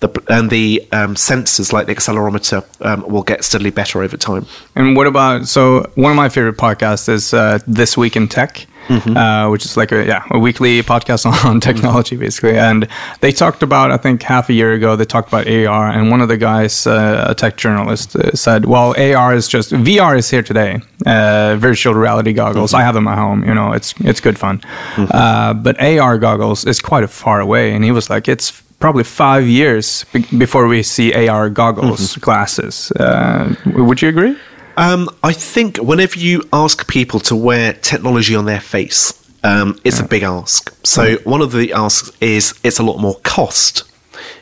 [0.00, 4.46] the, and the um, sensors like the accelerometer um, will get steadily better over time.
[4.74, 8.66] And what about so one of my favorite podcasts is uh, This Week in Tech,
[8.88, 9.16] Mm-hmm.
[9.16, 12.58] uh, which is like a yeah a weekly podcast on technology basically.
[12.58, 12.88] And
[13.20, 16.20] they talked about I think half a year ago they talked about AR, and one
[16.20, 20.30] of the guys, uh, a tech journalist, uh, said, "Well, AR is just VR is
[20.30, 20.80] here today.
[21.06, 22.74] Uh, virtual reality goggles.
[22.74, 23.44] I have them at home.
[23.44, 24.60] You know, it's it's good fun.
[24.96, 29.04] Uh, but AR goggles is quite a far away." And he was like, "It's." Probably
[29.04, 32.90] five years be- before we see AR goggles glasses.
[32.92, 34.34] Uh, would you agree?
[34.76, 40.00] Um, I think whenever you ask people to wear technology on their face, um, it's
[40.00, 40.74] a big ask.
[40.84, 43.84] So one of the asks is it's a lot more cost.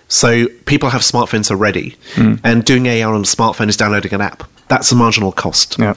[0.08, 1.96] So people have smartphones already,
[2.42, 4.48] and doing AR on a smartphone is downloading an app.
[4.68, 5.78] That's a marginal cost.
[5.78, 5.94] Yeah.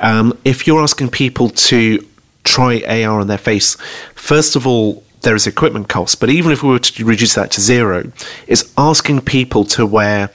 [0.00, 2.04] Um, if you're asking people to
[2.42, 3.76] try AR on their face,
[4.14, 6.20] first of all, there is equipment cost.
[6.20, 8.10] But even if we were to reduce that to zero,
[8.46, 10.30] it's asking people to wear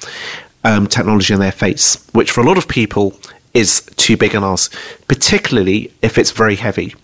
[0.64, 3.14] um, technology on their face, which for a lot of people
[3.54, 4.74] is too big an ask,
[5.08, 6.96] particularly if it's very heavy.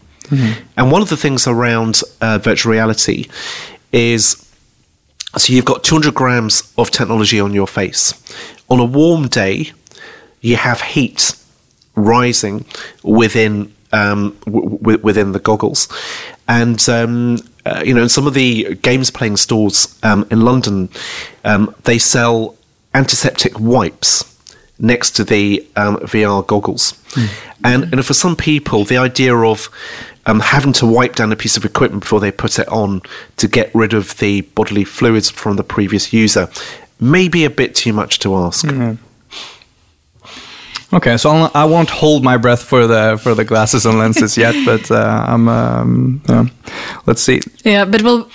[0.76, 3.28] And one of the things around uh, virtual reality
[3.92, 4.42] is
[5.38, 8.14] so you've got 200 grams of technology on your face.
[8.70, 9.72] On a warm day,
[10.42, 11.36] you have heat
[11.96, 12.66] rising
[13.04, 15.88] within um, w- w- within the goggles,
[16.48, 20.90] and um, uh, you know, in some of the games playing stores um, in London,
[21.44, 22.56] um, they sell
[22.96, 24.24] antiseptic wipes
[24.80, 26.94] next to the um, VR goggles,
[27.64, 29.70] and and for some people, the idea of
[30.26, 33.02] um, having to wipe down a piece of equipment before they put it on
[33.38, 36.50] to get rid of the bodily fluids from the previous user
[37.00, 38.66] may be a bit too much to ask.
[40.96, 44.38] Okay, so I'll, I won't hold my breath for the for the glasses and lenses
[44.46, 46.46] yet, but uh, I'm um, yeah.
[47.06, 47.42] let's see.
[47.66, 48.30] Yeah, but we'll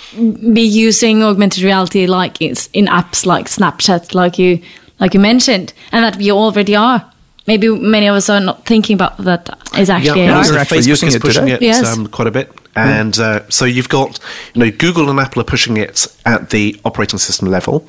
[0.53, 4.61] be using augmented reality like it's in apps like Snapchat, like you
[4.99, 7.11] like you mentioned, and that we already are.
[7.47, 10.45] Maybe many of us are not thinking about that is actually yeah, AR.
[10.45, 11.55] you're actually Facebook using is it pushing today?
[11.55, 11.97] it Yes.
[11.97, 14.19] um, quite a bit, and uh, so you've got
[14.53, 17.87] you know Google and Apple are pushing it at the operating system level.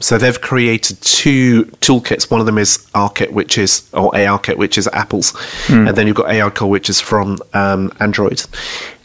[0.00, 2.30] So they've created two toolkits.
[2.30, 5.34] One of them is ARKit, which is or ARKit, which is Apple's,
[5.88, 8.42] and then you've got ARCore, which is from um, Android,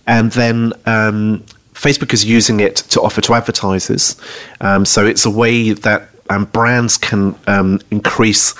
[0.08, 0.74] and then.
[0.86, 4.16] Um, Facebook is using it to offer to advertisers,
[4.60, 8.54] um, so it's a way that um, brands can um, increase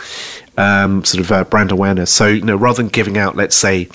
[0.58, 2.12] um, sort of uh, brand awareness.
[2.12, 3.88] So, you know, rather than giving out, let's say,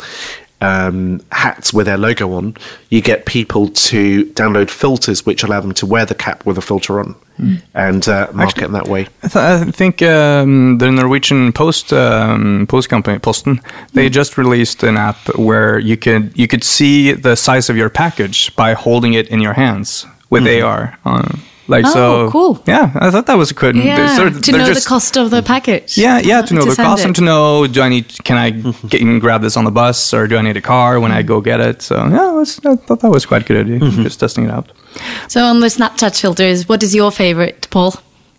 [0.61, 2.57] um, hats with their logo on,
[2.91, 6.63] you get people to download filters which allow them to wear the cap with a
[6.63, 7.15] filter on
[7.75, 9.07] and uh, market in that way.
[9.23, 13.61] I, th- I think um, the Norwegian Post um, post company Posten
[13.93, 17.91] they just released an app where you could you could see the size of your
[17.91, 20.99] package by holding it in your hands with AR.
[21.05, 21.41] On.
[21.69, 22.63] Like Oh, so, cool.
[22.67, 23.77] Yeah, I thought that was a good.
[23.77, 25.99] yeah, they're- to they're know just- the cost of the package.
[25.99, 27.07] Yeah, yeah, to know the cost it.
[27.07, 28.51] and to know do I need can I
[28.89, 31.21] get and grab this on the bus or do I need a car when I
[31.21, 31.29] mm-hmm.
[31.29, 31.83] go get it?
[31.83, 33.81] So yeah, that's, I thought that was quite a good idea.
[33.81, 34.03] Mm-hmm.
[34.03, 34.71] Just testing it out.
[35.29, 37.95] So on the Snapchat filters, what is your favorite, Paul?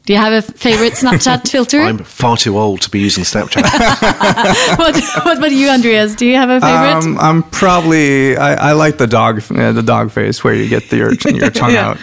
[0.08, 1.82] Do you have a favorite Snapchat filter?
[1.82, 3.62] I'm far too old to be using Snapchat.
[4.80, 6.16] what, what about you, Andreas?
[6.16, 7.04] Do you have a favorite?
[7.06, 10.90] Um, I'm probably I, I like the dog uh, the dog face where you get
[10.90, 11.90] the, your your tongue Yeah.
[11.90, 11.98] out.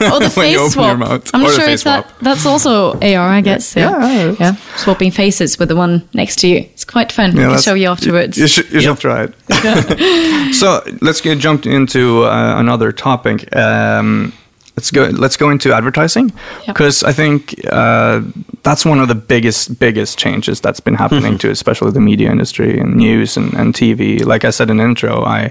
[0.00, 0.92] Oh, the face swap.
[0.92, 3.28] I'm not the sure face if that that's also AR.
[3.28, 3.74] I guess.
[3.74, 3.90] Yeah.
[3.90, 4.32] Yeah, Yeah.
[4.50, 6.58] it's- Swapping faces with the one next to you.
[6.58, 7.30] It's quite fun.
[7.36, 8.38] I can show you afterwards.
[8.38, 10.54] You, should, you should try it.
[10.54, 13.54] so let's get jumped into uh, another topic.
[13.56, 14.32] Um,
[14.78, 15.02] let's go.
[15.24, 16.30] Let's go into advertising
[16.66, 18.20] because I think uh,
[18.62, 22.78] that's one of the biggest biggest changes that's been happening to especially the media industry
[22.80, 24.24] and news and, and TV.
[24.32, 25.50] Like I said in intro, I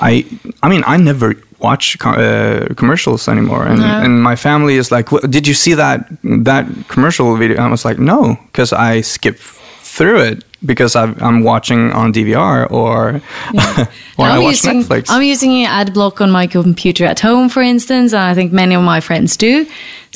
[0.00, 0.24] I
[0.62, 3.86] I mean I never watch co- uh, commercials anymore and, No.
[4.04, 6.00] and my family is like "What- did you see that
[6.44, 9.38] that commercial video i was like no because i skip
[9.96, 13.20] through it because I've, i'm watching on dvr or
[14.18, 17.48] or i I'm watch using, netflix I'm using ad block on my computer at home,
[17.48, 19.66] for instance, and I think many of my friends do.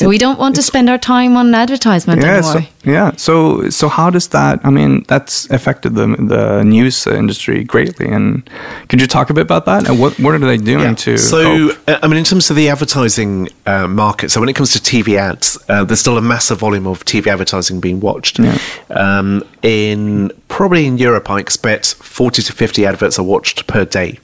[0.01, 2.69] So we don't want to spend our time on advertisement yeah, so, anymore.
[2.85, 3.13] yeah.
[3.17, 4.61] So, so how does that?
[4.65, 8.09] I mean, that's affected the the news industry greatly.
[8.09, 8.49] And
[8.89, 9.89] could you talk a bit about that?
[9.89, 11.19] And what what are they doing to?
[11.19, 11.89] So, cope?
[11.89, 14.79] uh, I mean, in terms of the advertising uh, market, so when it comes to
[14.79, 18.39] TV ads, uh, there's still a massive volume of TV advertising being watched.
[18.39, 18.59] Yeah.
[18.89, 24.19] Um, in probably in Europe, I expect 40 to 50 adverts are watched per day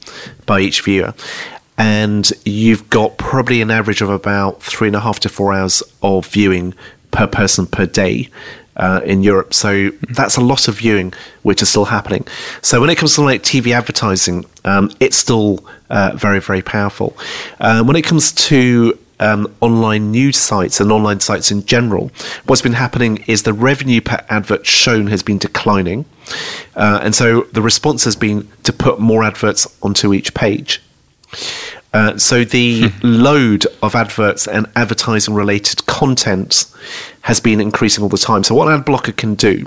[0.47, 1.14] by each viewer.
[1.79, 5.83] And you've got probably an average of about three and a half to four hours
[6.03, 6.75] of viewing
[7.11, 8.29] per person per day
[8.77, 9.55] uh, in Europe.
[9.55, 12.27] So that's a lot of viewing, which is still happening.
[12.62, 17.16] So when it comes to like TV advertising, um, it's still uh, very, very powerful.
[17.61, 22.11] Uh, when it comes to um, online news sites and online sites in general,
[22.45, 26.05] what's been happening is the revenue per advert shown has been declining.
[26.75, 30.83] Uh, and so the response has been to put more adverts onto each page.
[31.93, 36.67] Uh, so the load of adverts and advertising related content
[37.23, 38.45] has been increasing all the time.
[38.45, 39.67] So what ad blocker can do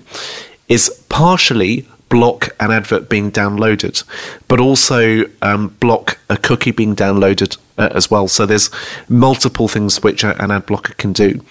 [0.68, 4.04] is partially block an advert being downloaded,
[4.48, 8.28] but also um, block a cookie being downloaded uh, as well.
[8.28, 8.70] So there's
[9.08, 11.44] multiple things which an ad blocker can do.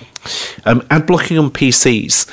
[0.66, 2.28] Um, ad blocking on PCs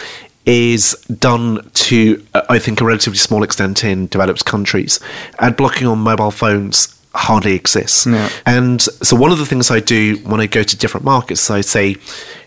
[0.45, 4.99] is done to, uh, I think, a relatively small extent in developed countries.
[5.39, 8.05] Ad blocking on mobile phones hardly exists.
[8.45, 11.61] And so one of the things I do when I go to different markets, I
[11.61, 11.97] say, you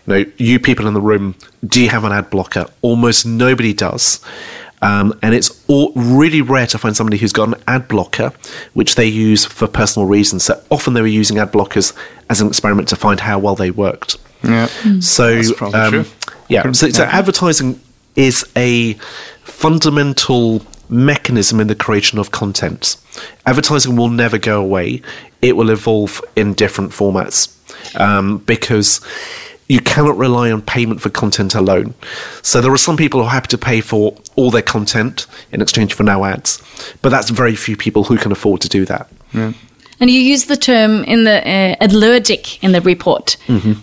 [0.05, 2.67] know, you people in the room, do you have an ad blocker?
[2.81, 4.23] Almost nobody does.
[4.81, 8.31] Um, and it's all, really rare to find somebody who's got an ad blocker,
[8.73, 10.43] which they use for personal reasons.
[10.43, 11.93] So often they were using ad blockers
[12.29, 14.17] as an experiment to find how well they worked.
[14.43, 14.67] yeah.
[15.01, 16.05] So, That's probably um, true.
[16.47, 17.09] yeah, so, so Yeah.
[17.09, 17.79] advertising
[18.15, 18.93] is a
[19.43, 22.95] fundamental mechanism in the creation of content.
[23.45, 25.01] Advertising will never go away,
[25.41, 27.49] it will evolve in different formats
[27.99, 29.01] um, because
[29.69, 31.93] you cannot rely on payment for content alone.
[32.41, 35.61] So there are some people who are happy to pay for all their content in
[35.61, 36.61] exchange for no ads,
[37.01, 39.07] but that's very few people who can afford to do that.
[40.01, 43.35] And you use the term in the uh, allergic in the report.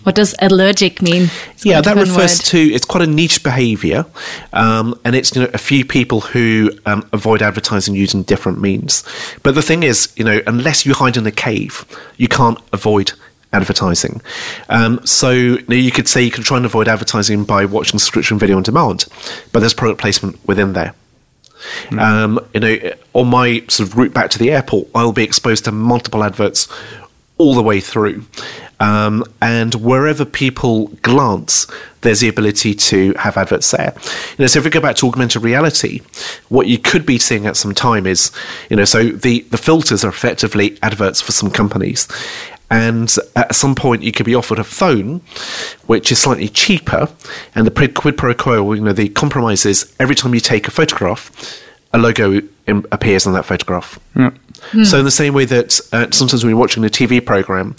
[0.03, 1.23] What does allergic mean?
[1.23, 1.69] It's Mm-hmm.
[1.69, 2.45] Yeah, that refers word.
[2.45, 4.05] to it's quite a niche behaviour,
[4.51, 9.03] um, and it's you know a few people who um, avoid advertising using different means.
[9.43, 11.85] But the thing is, you know, unless you hide in a cave,
[12.17, 13.11] you can't avoid
[13.57, 14.21] advertising.
[14.69, 17.99] Um, so you, know, you could say you can try and avoid advertising by watching
[17.99, 19.05] subscription video on demand,
[19.51, 20.93] but there's product placement within there.
[21.97, 22.77] Um, you know,
[23.13, 26.67] on my sort of route back to the airport, I'll be exposed to multiple adverts
[27.37, 28.23] all the way through.
[28.79, 31.67] Um, and wherever people glance,
[32.01, 33.93] there's the ability to have adverts there.
[34.37, 36.01] You know, so if we go back to augmented reality,
[36.49, 38.31] what you could be seeing at some time is,
[38.69, 42.07] you know, so the, the filters are effectively adverts for some companies.
[42.69, 45.21] And at some point, you could be offered a phone,
[45.85, 47.07] which is slightly cheaper.
[47.55, 50.67] And the quid quid pro quo, you know, the compromise is every time you take
[50.67, 51.31] a photograph,
[51.93, 53.99] a logo im- appears on that photograph.
[54.83, 57.75] So, in the same way that uh, sometimes when you're watching a TV program,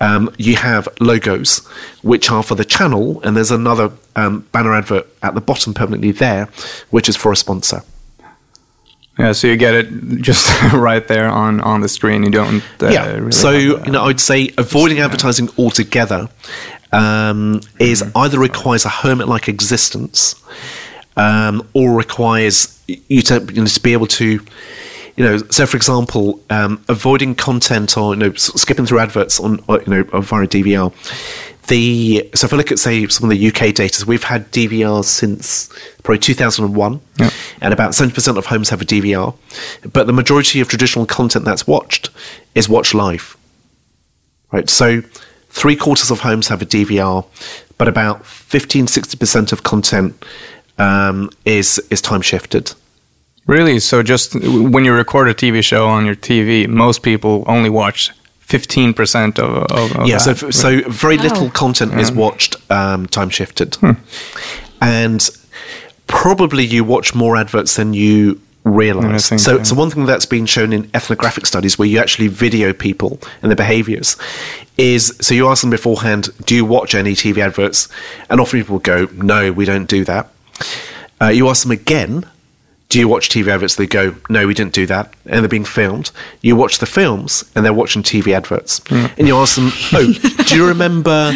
[0.00, 1.58] um, you have logos
[2.02, 6.12] which are for the channel, and there's another um, banner advert at the bottom permanently
[6.12, 6.46] there,
[6.90, 7.82] which is for a sponsor.
[9.18, 9.86] Yeah, so you get it
[10.20, 12.24] just right there on, on the screen.
[12.24, 12.62] You don't.
[12.82, 13.12] Uh, yeah.
[13.12, 16.28] Really so you know, I'd say avoiding advertising altogether
[16.92, 18.18] um, is Mm-hmm.
[18.18, 20.34] either requires a hermit-like existence,
[21.16, 24.40] um, or requires you to you know, to be able to.
[25.16, 29.60] You know, so for example, um, avoiding content or you know skipping through adverts on
[29.68, 30.92] or, you know via DVR.
[31.68, 35.02] The so if I look at say some of the UK data, we've had DVR
[35.04, 35.68] since
[36.02, 37.30] probably 2001, Yeah.
[37.62, 39.34] and about 70% of homes have a DVR.
[39.92, 42.10] But the majority of traditional content that's watched
[42.54, 43.36] is watched live.
[44.52, 45.02] Right, so
[45.48, 47.24] three quarters of homes have a DVR,
[47.78, 50.22] but about 15 60% of content
[50.78, 52.72] um, is is time shifted.
[53.46, 53.78] Really?
[53.80, 58.10] So just when you record a TV show on your TV, most people only watch
[58.48, 60.44] 15% of, of, of yeah, so, that.
[60.48, 61.22] f- so very Wow.
[61.24, 63.76] little content is watched um, time shifted.
[64.80, 65.28] And
[66.06, 69.28] probably you watch more adverts than you realize.
[69.28, 69.62] think, so, yeah.
[69.62, 73.50] so one thing that's been shown in ethnographic studies where you actually video people and
[73.50, 74.16] their behaviors
[74.76, 77.88] is so you ask them beforehand, do you watch any TV adverts?
[78.28, 80.30] And often people go, no, we don't do that.
[81.20, 82.24] Uh, you ask them again,
[82.94, 83.74] do you watch TV adverts?
[83.74, 85.12] They go, no, we didn't do that.
[85.26, 86.12] And they're being filmed.
[86.42, 88.78] You watch the films and they're watching TV adverts.
[88.82, 89.18] Mm.
[89.18, 91.32] And you ask them, oh, do you remember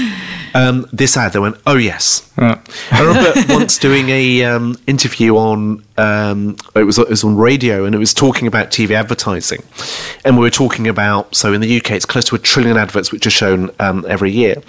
[0.59, 1.33] um, this ad?
[1.33, 2.31] They went, oh, yes.
[2.37, 2.61] Yeah.
[2.91, 7.85] I remember once doing a um, interview on um, it was it was on radio
[7.85, 9.63] and it was talking about TV advertising,
[10.25, 13.11] and we were talking about so in the UK it's close to a trillion adverts
[13.11, 14.63] which are shown um, every year,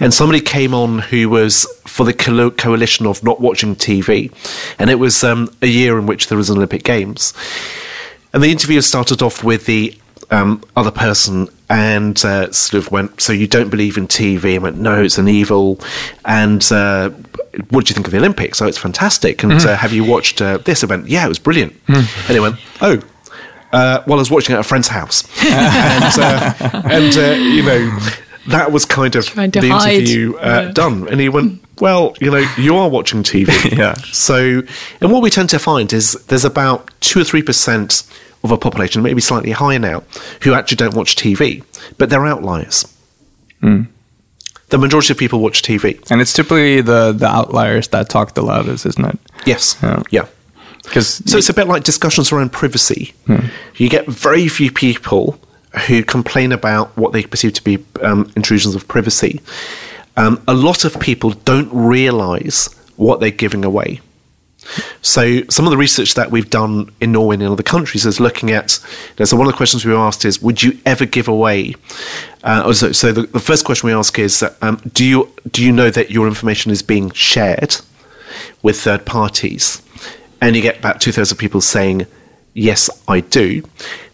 [0.00, 4.30] and somebody came on who was for the co- coalition of not watching TV,
[4.78, 7.32] and it was um, a year in which there was an Olympic Games,
[8.34, 9.96] and the interview started off with the
[10.30, 14.54] um, other person and uh, sort of went, So you don't believe in TV?
[14.54, 15.80] I went, No, it's an evil.
[16.24, 17.10] And uh,
[17.70, 18.60] what do you think of the Olympics?
[18.62, 19.42] Oh, it's fantastic.
[19.42, 21.08] And uh, have you watched uh, this event?
[21.08, 21.74] Yeah, it was brilliant.
[21.88, 23.00] And he went, Oh,
[23.72, 25.24] uh, well, I was watching at a friend's house.
[25.44, 27.98] and, uh, and uh, you know,
[28.48, 29.94] that was kind of the hide.
[29.94, 30.72] interview uh, Yeah.
[30.72, 31.08] done.
[31.08, 33.48] And he went, Well, you know, you are watching TV.
[33.76, 33.94] Yeah.
[34.12, 34.62] So,
[35.00, 38.04] and what we tend to find is there's about two or three percent
[38.46, 40.02] of a population, maybe slightly higher now,
[40.42, 41.62] who actually don't watch TV,
[41.98, 42.86] but they're outliers.
[44.68, 45.98] The majority of people watch TV.
[46.10, 49.18] And it's typically the, the outliers that talk the loudest, isn't it?
[49.44, 49.76] Yes.
[49.82, 50.02] Yeah.
[50.10, 50.26] Yeah.
[50.82, 53.14] Because So it's a bit like discussions around privacy.
[53.76, 55.38] You get very few people
[55.86, 59.40] who complain about what they perceive to be um, intrusions of privacy.
[60.16, 64.00] Um, a lot of people don't realize what they're giving away.
[65.02, 68.20] So some of the research that we've done in Norway and in other countries is
[68.20, 68.78] looking at.
[69.10, 71.28] You know, so one of the questions we were asked is, would you ever give
[71.28, 71.74] away?
[72.42, 75.72] Uh, so, so the, the first question we ask is, um, do you do you
[75.72, 77.76] know that your information is being shared
[78.62, 79.82] with third parties?
[80.40, 82.06] And you get about two thirds of people saying,
[82.52, 83.62] yes, I do.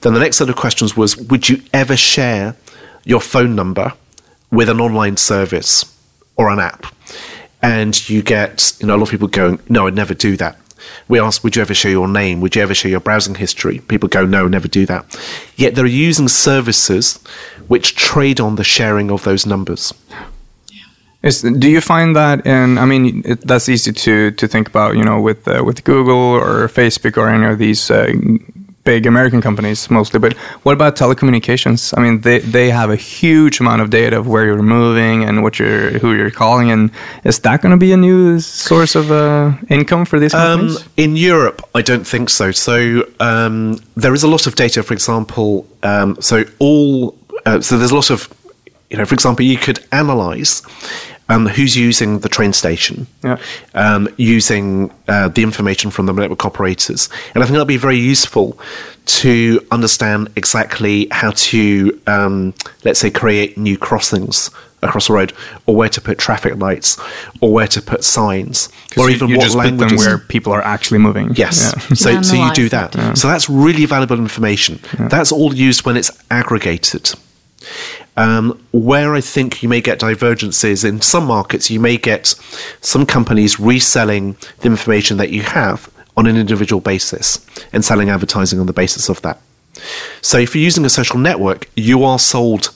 [0.00, 2.56] Then the next set of questions was, would you ever share
[3.04, 3.92] your phone number
[4.50, 5.84] with an online service
[6.36, 6.86] or an app?
[7.62, 10.58] And you get, you know, a lot of people going, no, I'd never do that.
[11.06, 12.40] We ask, would you ever share your name?
[12.40, 13.78] Would you ever share your browsing history?
[13.86, 15.04] People go, no, never do that.
[15.56, 17.18] Yet they're using services
[17.68, 19.94] which trade on the sharing of those numbers.
[21.22, 22.78] Is, do you find that in?
[22.78, 24.96] I mean, it, that's easy to to think about.
[24.96, 28.12] You know, with uh, with Google or Facebook or any of these uh,
[28.84, 30.18] big American companies mostly.
[30.20, 30.32] But
[30.64, 31.92] what about telecommunications?
[31.96, 35.42] I mean, they they have a huge amount of data of where you're moving and
[35.42, 36.70] what you're who you're calling.
[36.72, 36.90] And
[37.24, 40.84] is that going to be a new source of uh, income for these Um, companies?
[40.96, 42.52] in Europe, I don't think so.
[42.52, 42.74] So
[43.20, 44.82] um, there is a lot of data.
[44.82, 47.14] For example, um, so all
[47.46, 48.28] uh, so there's a lot of
[48.90, 49.04] you know.
[49.06, 50.62] For example, you could analyze.
[51.32, 53.06] Um, who's using the train station?
[53.24, 53.38] Yeah.
[53.74, 57.98] Um, using uh, the information from the network operators, and I think that'll be very
[57.98, 58.58] useful
[59.04, 62.54] to understand exactly how to, um,
[62.84, 64.50] let's say, create new crossings
[64.82, 65.32] across the road,
[65.66, 66.98] or where to put traffic lights,
[67.40, 70.06] or where to put signs, or you, even you what just put them languages.
[70.06, 71.34] where people are actually moving.
[71.34, 71.72] Yes.
[71.76, 71.82] Yeah.
[72.02, 73.18] So, so you do Analyze that.
[73.18, 74.80] So that's really valuable information.
[74.98, 77.12] That's all used when it's aggregated.
[78.14, 82.34] Um, where I think you may get divergences in some markets, you may get
[82.82, 88.60] some companies reselling the information that you have on an individual basis and selling advertising
[88.60, 89.40] on the basis of that.
[90.20, 92.70] So if you're using a social network, you are sold,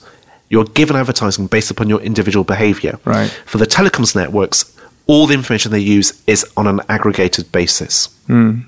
[0.49, 2.99] you're given advertising based upon your individual behavior.
[3.05, 3.29] Right.
[3.45, 4.75] For the telecoms networks,
[5.07, 8.09] all the information they use is on an aggregated basis.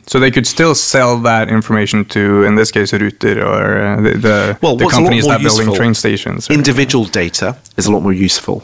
[0.07, 4.11] So they could still sell that information to, in this case, Ruter or uh, the
[4.17, 6.49] the, Well, the what's a lot companies that building train stations.
[6.49, 8.63] Individual data is a lot more useful.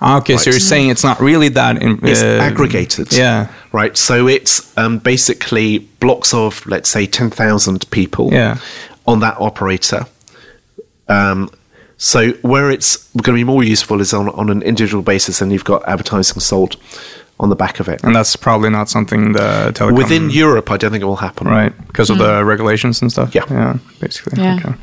[0.00, 1.80] Ah, okay, so you're saying it's not really that.
[1.82, 3.12] In, It's uh, aggregated.
[3.12, 3.46] Yeah.
[3.72, 3.96] Right.
[3.96, 8.58] So it's um, basically blocks of, let's say, 10,000 people Yeah.
[9.06, 10.04] on that operator.
[11.08, 11.48] Um,
[12.02, 15.52] so where it's going to be more useful is on, on an individual basis, and
[15.52, 16.76] you've got advertising sold
[17.38, 18.02] on the back of it.
[18.02, 21.46] And that's probably not something the telecom Within Europe, I don't think it will happen.
[21.46, 23.34] right because of the regulations and stuff.
[23.34, 23.44] Yeah.
[23.50, 24.42] yeah, basically.
[24.42, 24.56] Yeah.
[24.56, 24.74] Okay.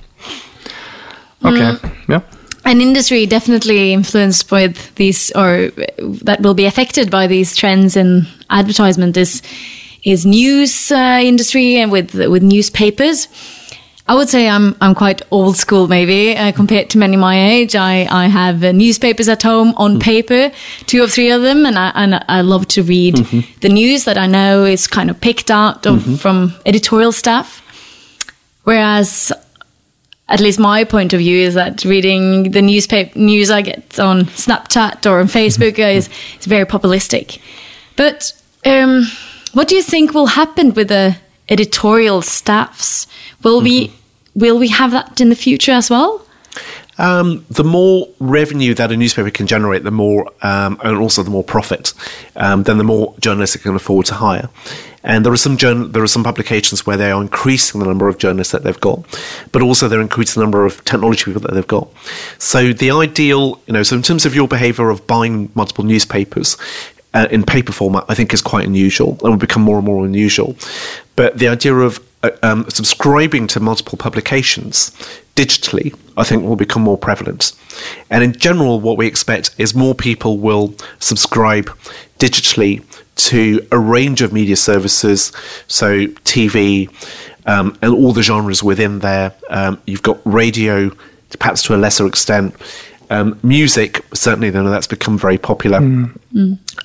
[1.43, 1.89] Okay.
[2.07, 2.21] Yeah.
[2.65, 5.71] an industry definitely influenced by these or
[6.23, 9.41] that will be affected by these trends in advertisement is
[10.03, 13.27] is news uh, industry and with with newspapers
[14.09, 17.75] I would say I'm I'm quite old school, maybe uh, compared to many my age.
[17.75, 20.51] I I have uh, newspapers at home on paper,
[20.85, 23.17] two or three of them, and I and I love to read
[23.61, 27.61] the news that I know is kind of picked out of, from editorial staff.
[28.63, 29.33] Whereas,
[30.29, 34.25] at least my point of view is that reading the newspaper news I get on
[34.25, 37.39] Snapchat or on Facebook is is very populistic.
[37.97, 38.33] But
[38.65, 39.03] um,
[39.51, 41.17] what do you think will happen with the
[41.49, 43.07] editorial staffs?
[43.43, 43.91] Will we
[44.37, 46.23] will we have that in the future as well?
[46.99, 51.29] Um, the more revenue that a newspaper can generate, the more, um, and also the
[51.29, 51.93] more profit,
[52.35, 54.49] um, then the more journalists it can afford to hire.
[55.03, 58.07] And there are some journal- there are some publications where they are increasing the number
[58.07, 58.99] of journalists that they've got,
[59.51, 61.87] but also they're increasing the number of technology people that they've got.
[62.39, 66.57] So the ideal, you know, so in terms of your behaviour of buying multiple newspapers.
[67.13, 70.05] Uh, in paper format, I think is quite unusual and will become more and more
[70.05, 70.55] unusual.
[71.15, 71.99] But the idea of
[72.43, 74.91] um, subscribing to multiple publications
[75.35, 77.53] digitally, I think, will become more prevalent.
[78.09, 81.67] And in general, what we expect is more people will subscribe
[82.19, 82.83] digitally
[83.15, 85.31] to a range of media services,
[85.67, 86.89] so TV
[87.45, 89.33] um, and all the genres within there.
[89.49, 90.91] Um, you've got radio,
[91.39, 92.55] perhaps to a lesser extent.
[93.09, 95.77] Um, music, certainly, then that's become very popular.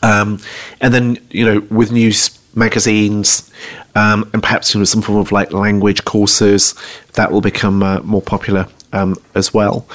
[0.02, 0.38] Um,
[0.80, 3.50] and then, you know, with news magazines
[3.94, 6.74] um, and perhaps you know some form of like language courses
[7.14, 9.86] that will become uh, more popular um, as well.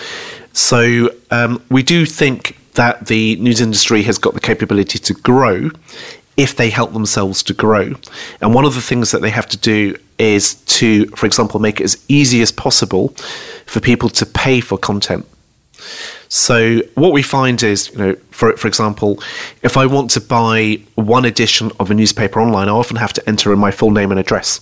[0.53, 5.71] So um, we do think that the news industry has got the capability to grow
[6.37, 7.93] if they help themselves to grow.
[8.41, 11.81] And one of the things that they have to do is to, for example, make
[11.81, 13.09] it as easy as possible
[13.65, 15.25] for people to pay for content.
[16.29, 19.21] So what we find is, you know, for for example,
[19.63, 23.29] if I want to buy one edition of a newspaper online, I often have to
[23.29, 24.59] enter in my full name and address.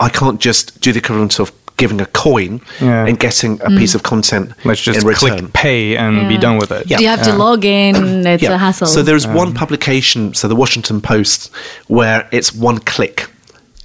[0.00, 3.06] I can't just do the equivalent of giving a coin Yeah.
[3.06, 3.78] and getting a mm.
[3.78, 5.38] piece of content Let's just in return.
[5.38, 6.88] click pay and be done with it.
[6.88, 7.00] Yeah.
[7.00, 8.24] You have to log in?
[8.34, 8.86] It's a hassle.
[8.86, 9.54] So there's one um.
[9.54, 11.50] publication, so the Washington Post,
[11.88, 13.28] where it's one click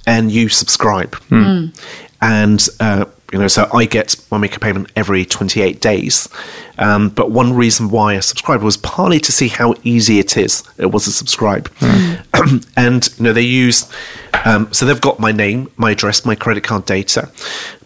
[0.06, 1.14] and you subscribe.
[1.28, 1.34] Hmm.
[1.34, 1.80] Mm.
[2.22, 6.28] And, uh, you know, so I get, my make a payment every 28 days.
[6.78, 10.64] Um, but one reason why I subscribed was partly to see how easy it is,
[10.78, 11.70] it was to subscribe.
[12.76, 13.90] and, you know, they use,
[14.44, 17.30] um, so they've got my name, my address, my credit card data.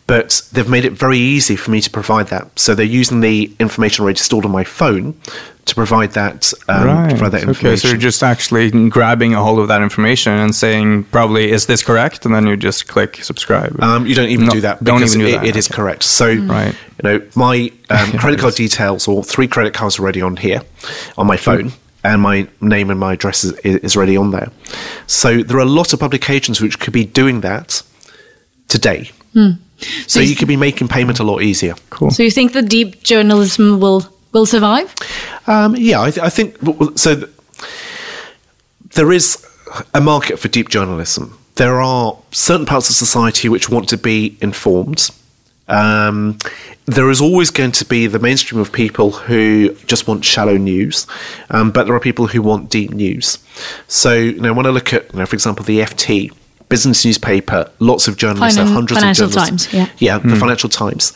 [0.07, 2.59] But they've made it very easy for me to provide that.
[2.59, 5.14] So they're using the information already stored on my phone
[5.64, 7.09] to provide that, um, Right.
[7.09, 7.76] provide that Okay, information.
[7.78, 11.82] so you're just actually grabbing a hold of that information and saying, probably, is this
[11.82, 12.26] correct?
[12.26, 13.82] And then you just click subscribe.
[13.82, 14.84] Um, you don't even No, do that.
[14.84, 15.74] don't even do it, that, It is okay.
[15.76, 16.02] correct.
[16.02, 16.74] So, Right.
[17.02, 20.61] you know, my um, credit card details or three credit cards already on here
[21.16, 21.72] on my phone,
[22.05, 24.50] and my name and my address is, is already on there.
[25.07, 27.80] So there are a lot of publications which could be doing that
[28.68, 29.11] today.
[30.07, 31.74] So you you could be making payment a lot easier.
[31.91, 32.11] cool.
[32.11, 34.93] So you think the deep journalism will will survive?
[35.47, 36.57] Um, yeah, I, th- I think
[36.99, 37.14] so.
[37.14, 37.30] Th-
[38.95, 39.45] there is
[39.95, 41.39] a market for deep journalism.
[41.57, 45.11] There are certain parts of society which want to be informed.
[45.68, 46.39] Um,
[46.87, 51.07] there is always going to be the mainstream of people who just want shallow news,
[51.51, 53.39] um, but there are people who want deep news.
[53.89, 56.32] So, you know, when I look at, you know, for example, the FT
[56.68, 59.66] business newspaper, lots of journalists, there are Finan- hundreds Financial of journalists.
[59.66, 60.18] Times, yeah, yeah.
[60.18, 61.12] the Financial Times,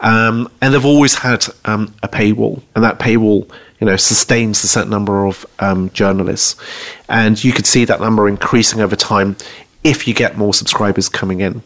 [0.00, 4.68] um, and they've always had um, a paywall, and that paywall, you know, sustains a
[4.68, 6.56] certain number of um, journalists,
[7.08, 9.36] and you could see that number increasing over time
[9.84, 11.62] if you get more subscribers coming in.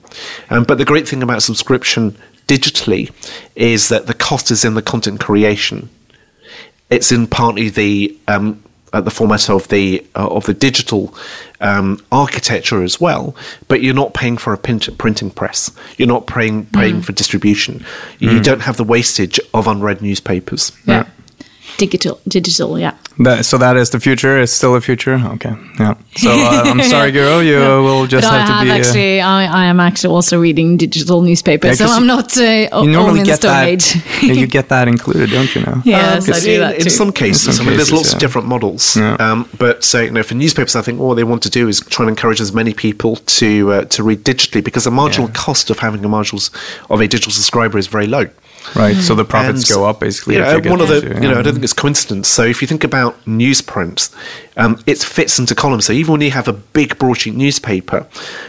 [0.50, 2.16] Um, but the great thing about subscription
[2.46, 3.10] digitally
[3.56, 5.88] is that the cost is in the content creation.
[6.90, 8.61] It's in partly the um,
[8.92, 11.14] uh, the format of the uh, of the digital
[11.60, 13.34] um, architecture as well,
[13.68, 15.70] but you're not paying for a print- printing press.
[15.96, 17.84] You're not paying paying for distribution.
[18.18, 20.72] You don't have the wastage of unread newspapers.
[20.86, 21.06] Yeah.
[21.78, 22.92] Digital, digital, yeah.
[23.18, 24.38] That, so that is the future.
[24.40, 25.14] It's still a future.
[25.34, 25.52] Okay.
[25.80, 25.94] Yeah.
[26.16, 27.44] So uh, I'm sorry, Guro.
[27.44, 28.70] You will just but have I to have be.
[28.70, 32.36] uh, actually, I, I am actually also reading digital newspapers, Yeah, so 'cause I'm not
[32.38, 33.68] uh, you normally in get stone that.
[33.68, 33.96] age.
[34.22, 35.62] yeah, you get that included, don't you?
[35.62, 35.82] Know.
[35.84, 36.90] yes, I Um, do in, that in too.
[36.90, 37.46] some cases.
[37.48, 38.16] In some I mean, there's lots yeah.
[38.16, 38.96] of different models.
[38.96, 39.14] Yeah.
[39.18, 41.80] Um, but so, you know, for newspapers, I think all they want to do is
[41.80, 45.34] try and encourage as many people to uh, to read digitally because the marginal Yeah.
[45.34, 46.42] cost of having a marginal
[46.90, 48.26] of a digital subscriber is very low.
[48.74, 48.96] Right.
[48.96, 50.36] So the profits And, go up basically.
[50.36, 52.28] You if you one of the, to, you know, I don't think it's coincidence.
[52.28, 54.14] So if you think about newsprint,
[54.56, 55.84] um, it fits into columns.
[55.86, 58.06] So even when you have a big broadsheet newspaper,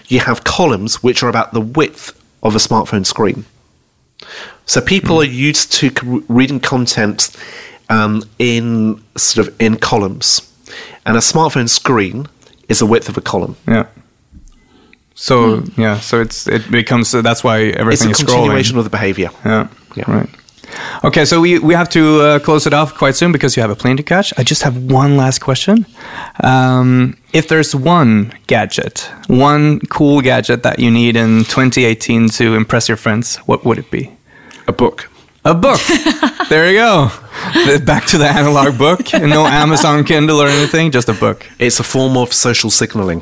[0.07, 3.45] you have columns which are about the width of a smartphone screen.
[4.66, 7.36] So people are used to c- reading content
[7.89, 10.41] um, in sort of in columns,
[11.05, 12.28] and a smartphone screen
[12.70, 13.57] is the width of a column.
[13.68, 13.88] Yeah.
[15.16, 18.28] So yeah, so it's it becomes that's why It's everything a is scrolling.
[18.36, 19.30] continuation of the behavior.
[19.45, 19.68] Yeah.
[19.95, 20.11] Yeah.
[20.11, 20.29] Right.
[21.03, 23.69] Okay, so we, we have to uh, close it off quite soon because you have
[23.69, 24.33] a plane to catch.
[24.37, 25.85] I just have one last question.
[26.43, 32.87] Um, if there's one gadget, one cool gadget that you need in 2018 to impress
[32.87, 34.11] your friends, what would it be?
[34.67, 35.09] A book.
[35.45, 35.79] A book.
[36.49, 37.11] there you go.
[37.85, 39.01] Back to the analog book.
[39.13, 41.45] No Amazon Kindle or anything, just a book.
[41.59, 43.21] It's a form of social signaling.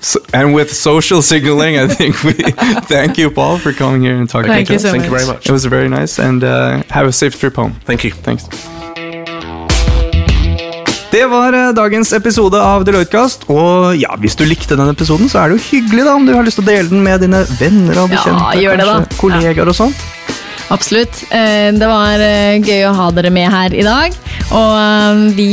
[0.00, 2.32] So, and with social signaling, I think we
[2.88, 4.82] thank you, Paul, for coming here and talking Thank to you us.
[4.82, 5.46] so Thank you very much.
[5.48, 7.72] It was very nice, and uh, have a safe trip home.
[7.86, 8.12] Thank you.
[8.22, 8.44] Thanks.
[11.10, 13.44] Det var eh, dagens episode av Deloitte-kast.
[13.54, 16.32] Og ja, hvis du likte denne episoden, så er det jo hyggelig da om du
[16.34, 18.56] har lyst til å dele den med dine venner og Ja, bekjente.
[18.64, 18.96] gjør det da.
[19.20, 20.02] kollegaer og sånt.
[20.72, 21.24] Absolutt.
[21.30, 24.14] Eh, Det var eh, gøy å ha dere med her i dag.
[24.54, 25.48] Og eh, vi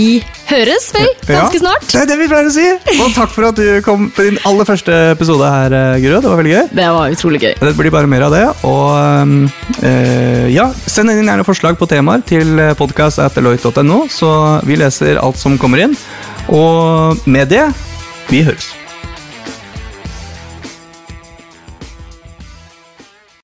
[0.52, 1.86] høres vel ganske Ja, snart.
[1.92, 2.66] Det er det vi pleier å si.
[2.98, 6.20] Og takk for at du kom på din aller første episode her, Guro.
[6.24, 6.66] Det var veldig gøy.
[6.80, 7.54] Det var utrolig gøy.
[7.62, 8.44] Det blir bare mer av det.
[8.68, 14.34] Og øh, ja, send inn gjerne forslag på temaer til podkast.deloitte.no, så
[14.68, 15.96] vi leser alt som kommer inn.
[16.52, 17.68] Og med det
[18.32, 18.72] vi høres.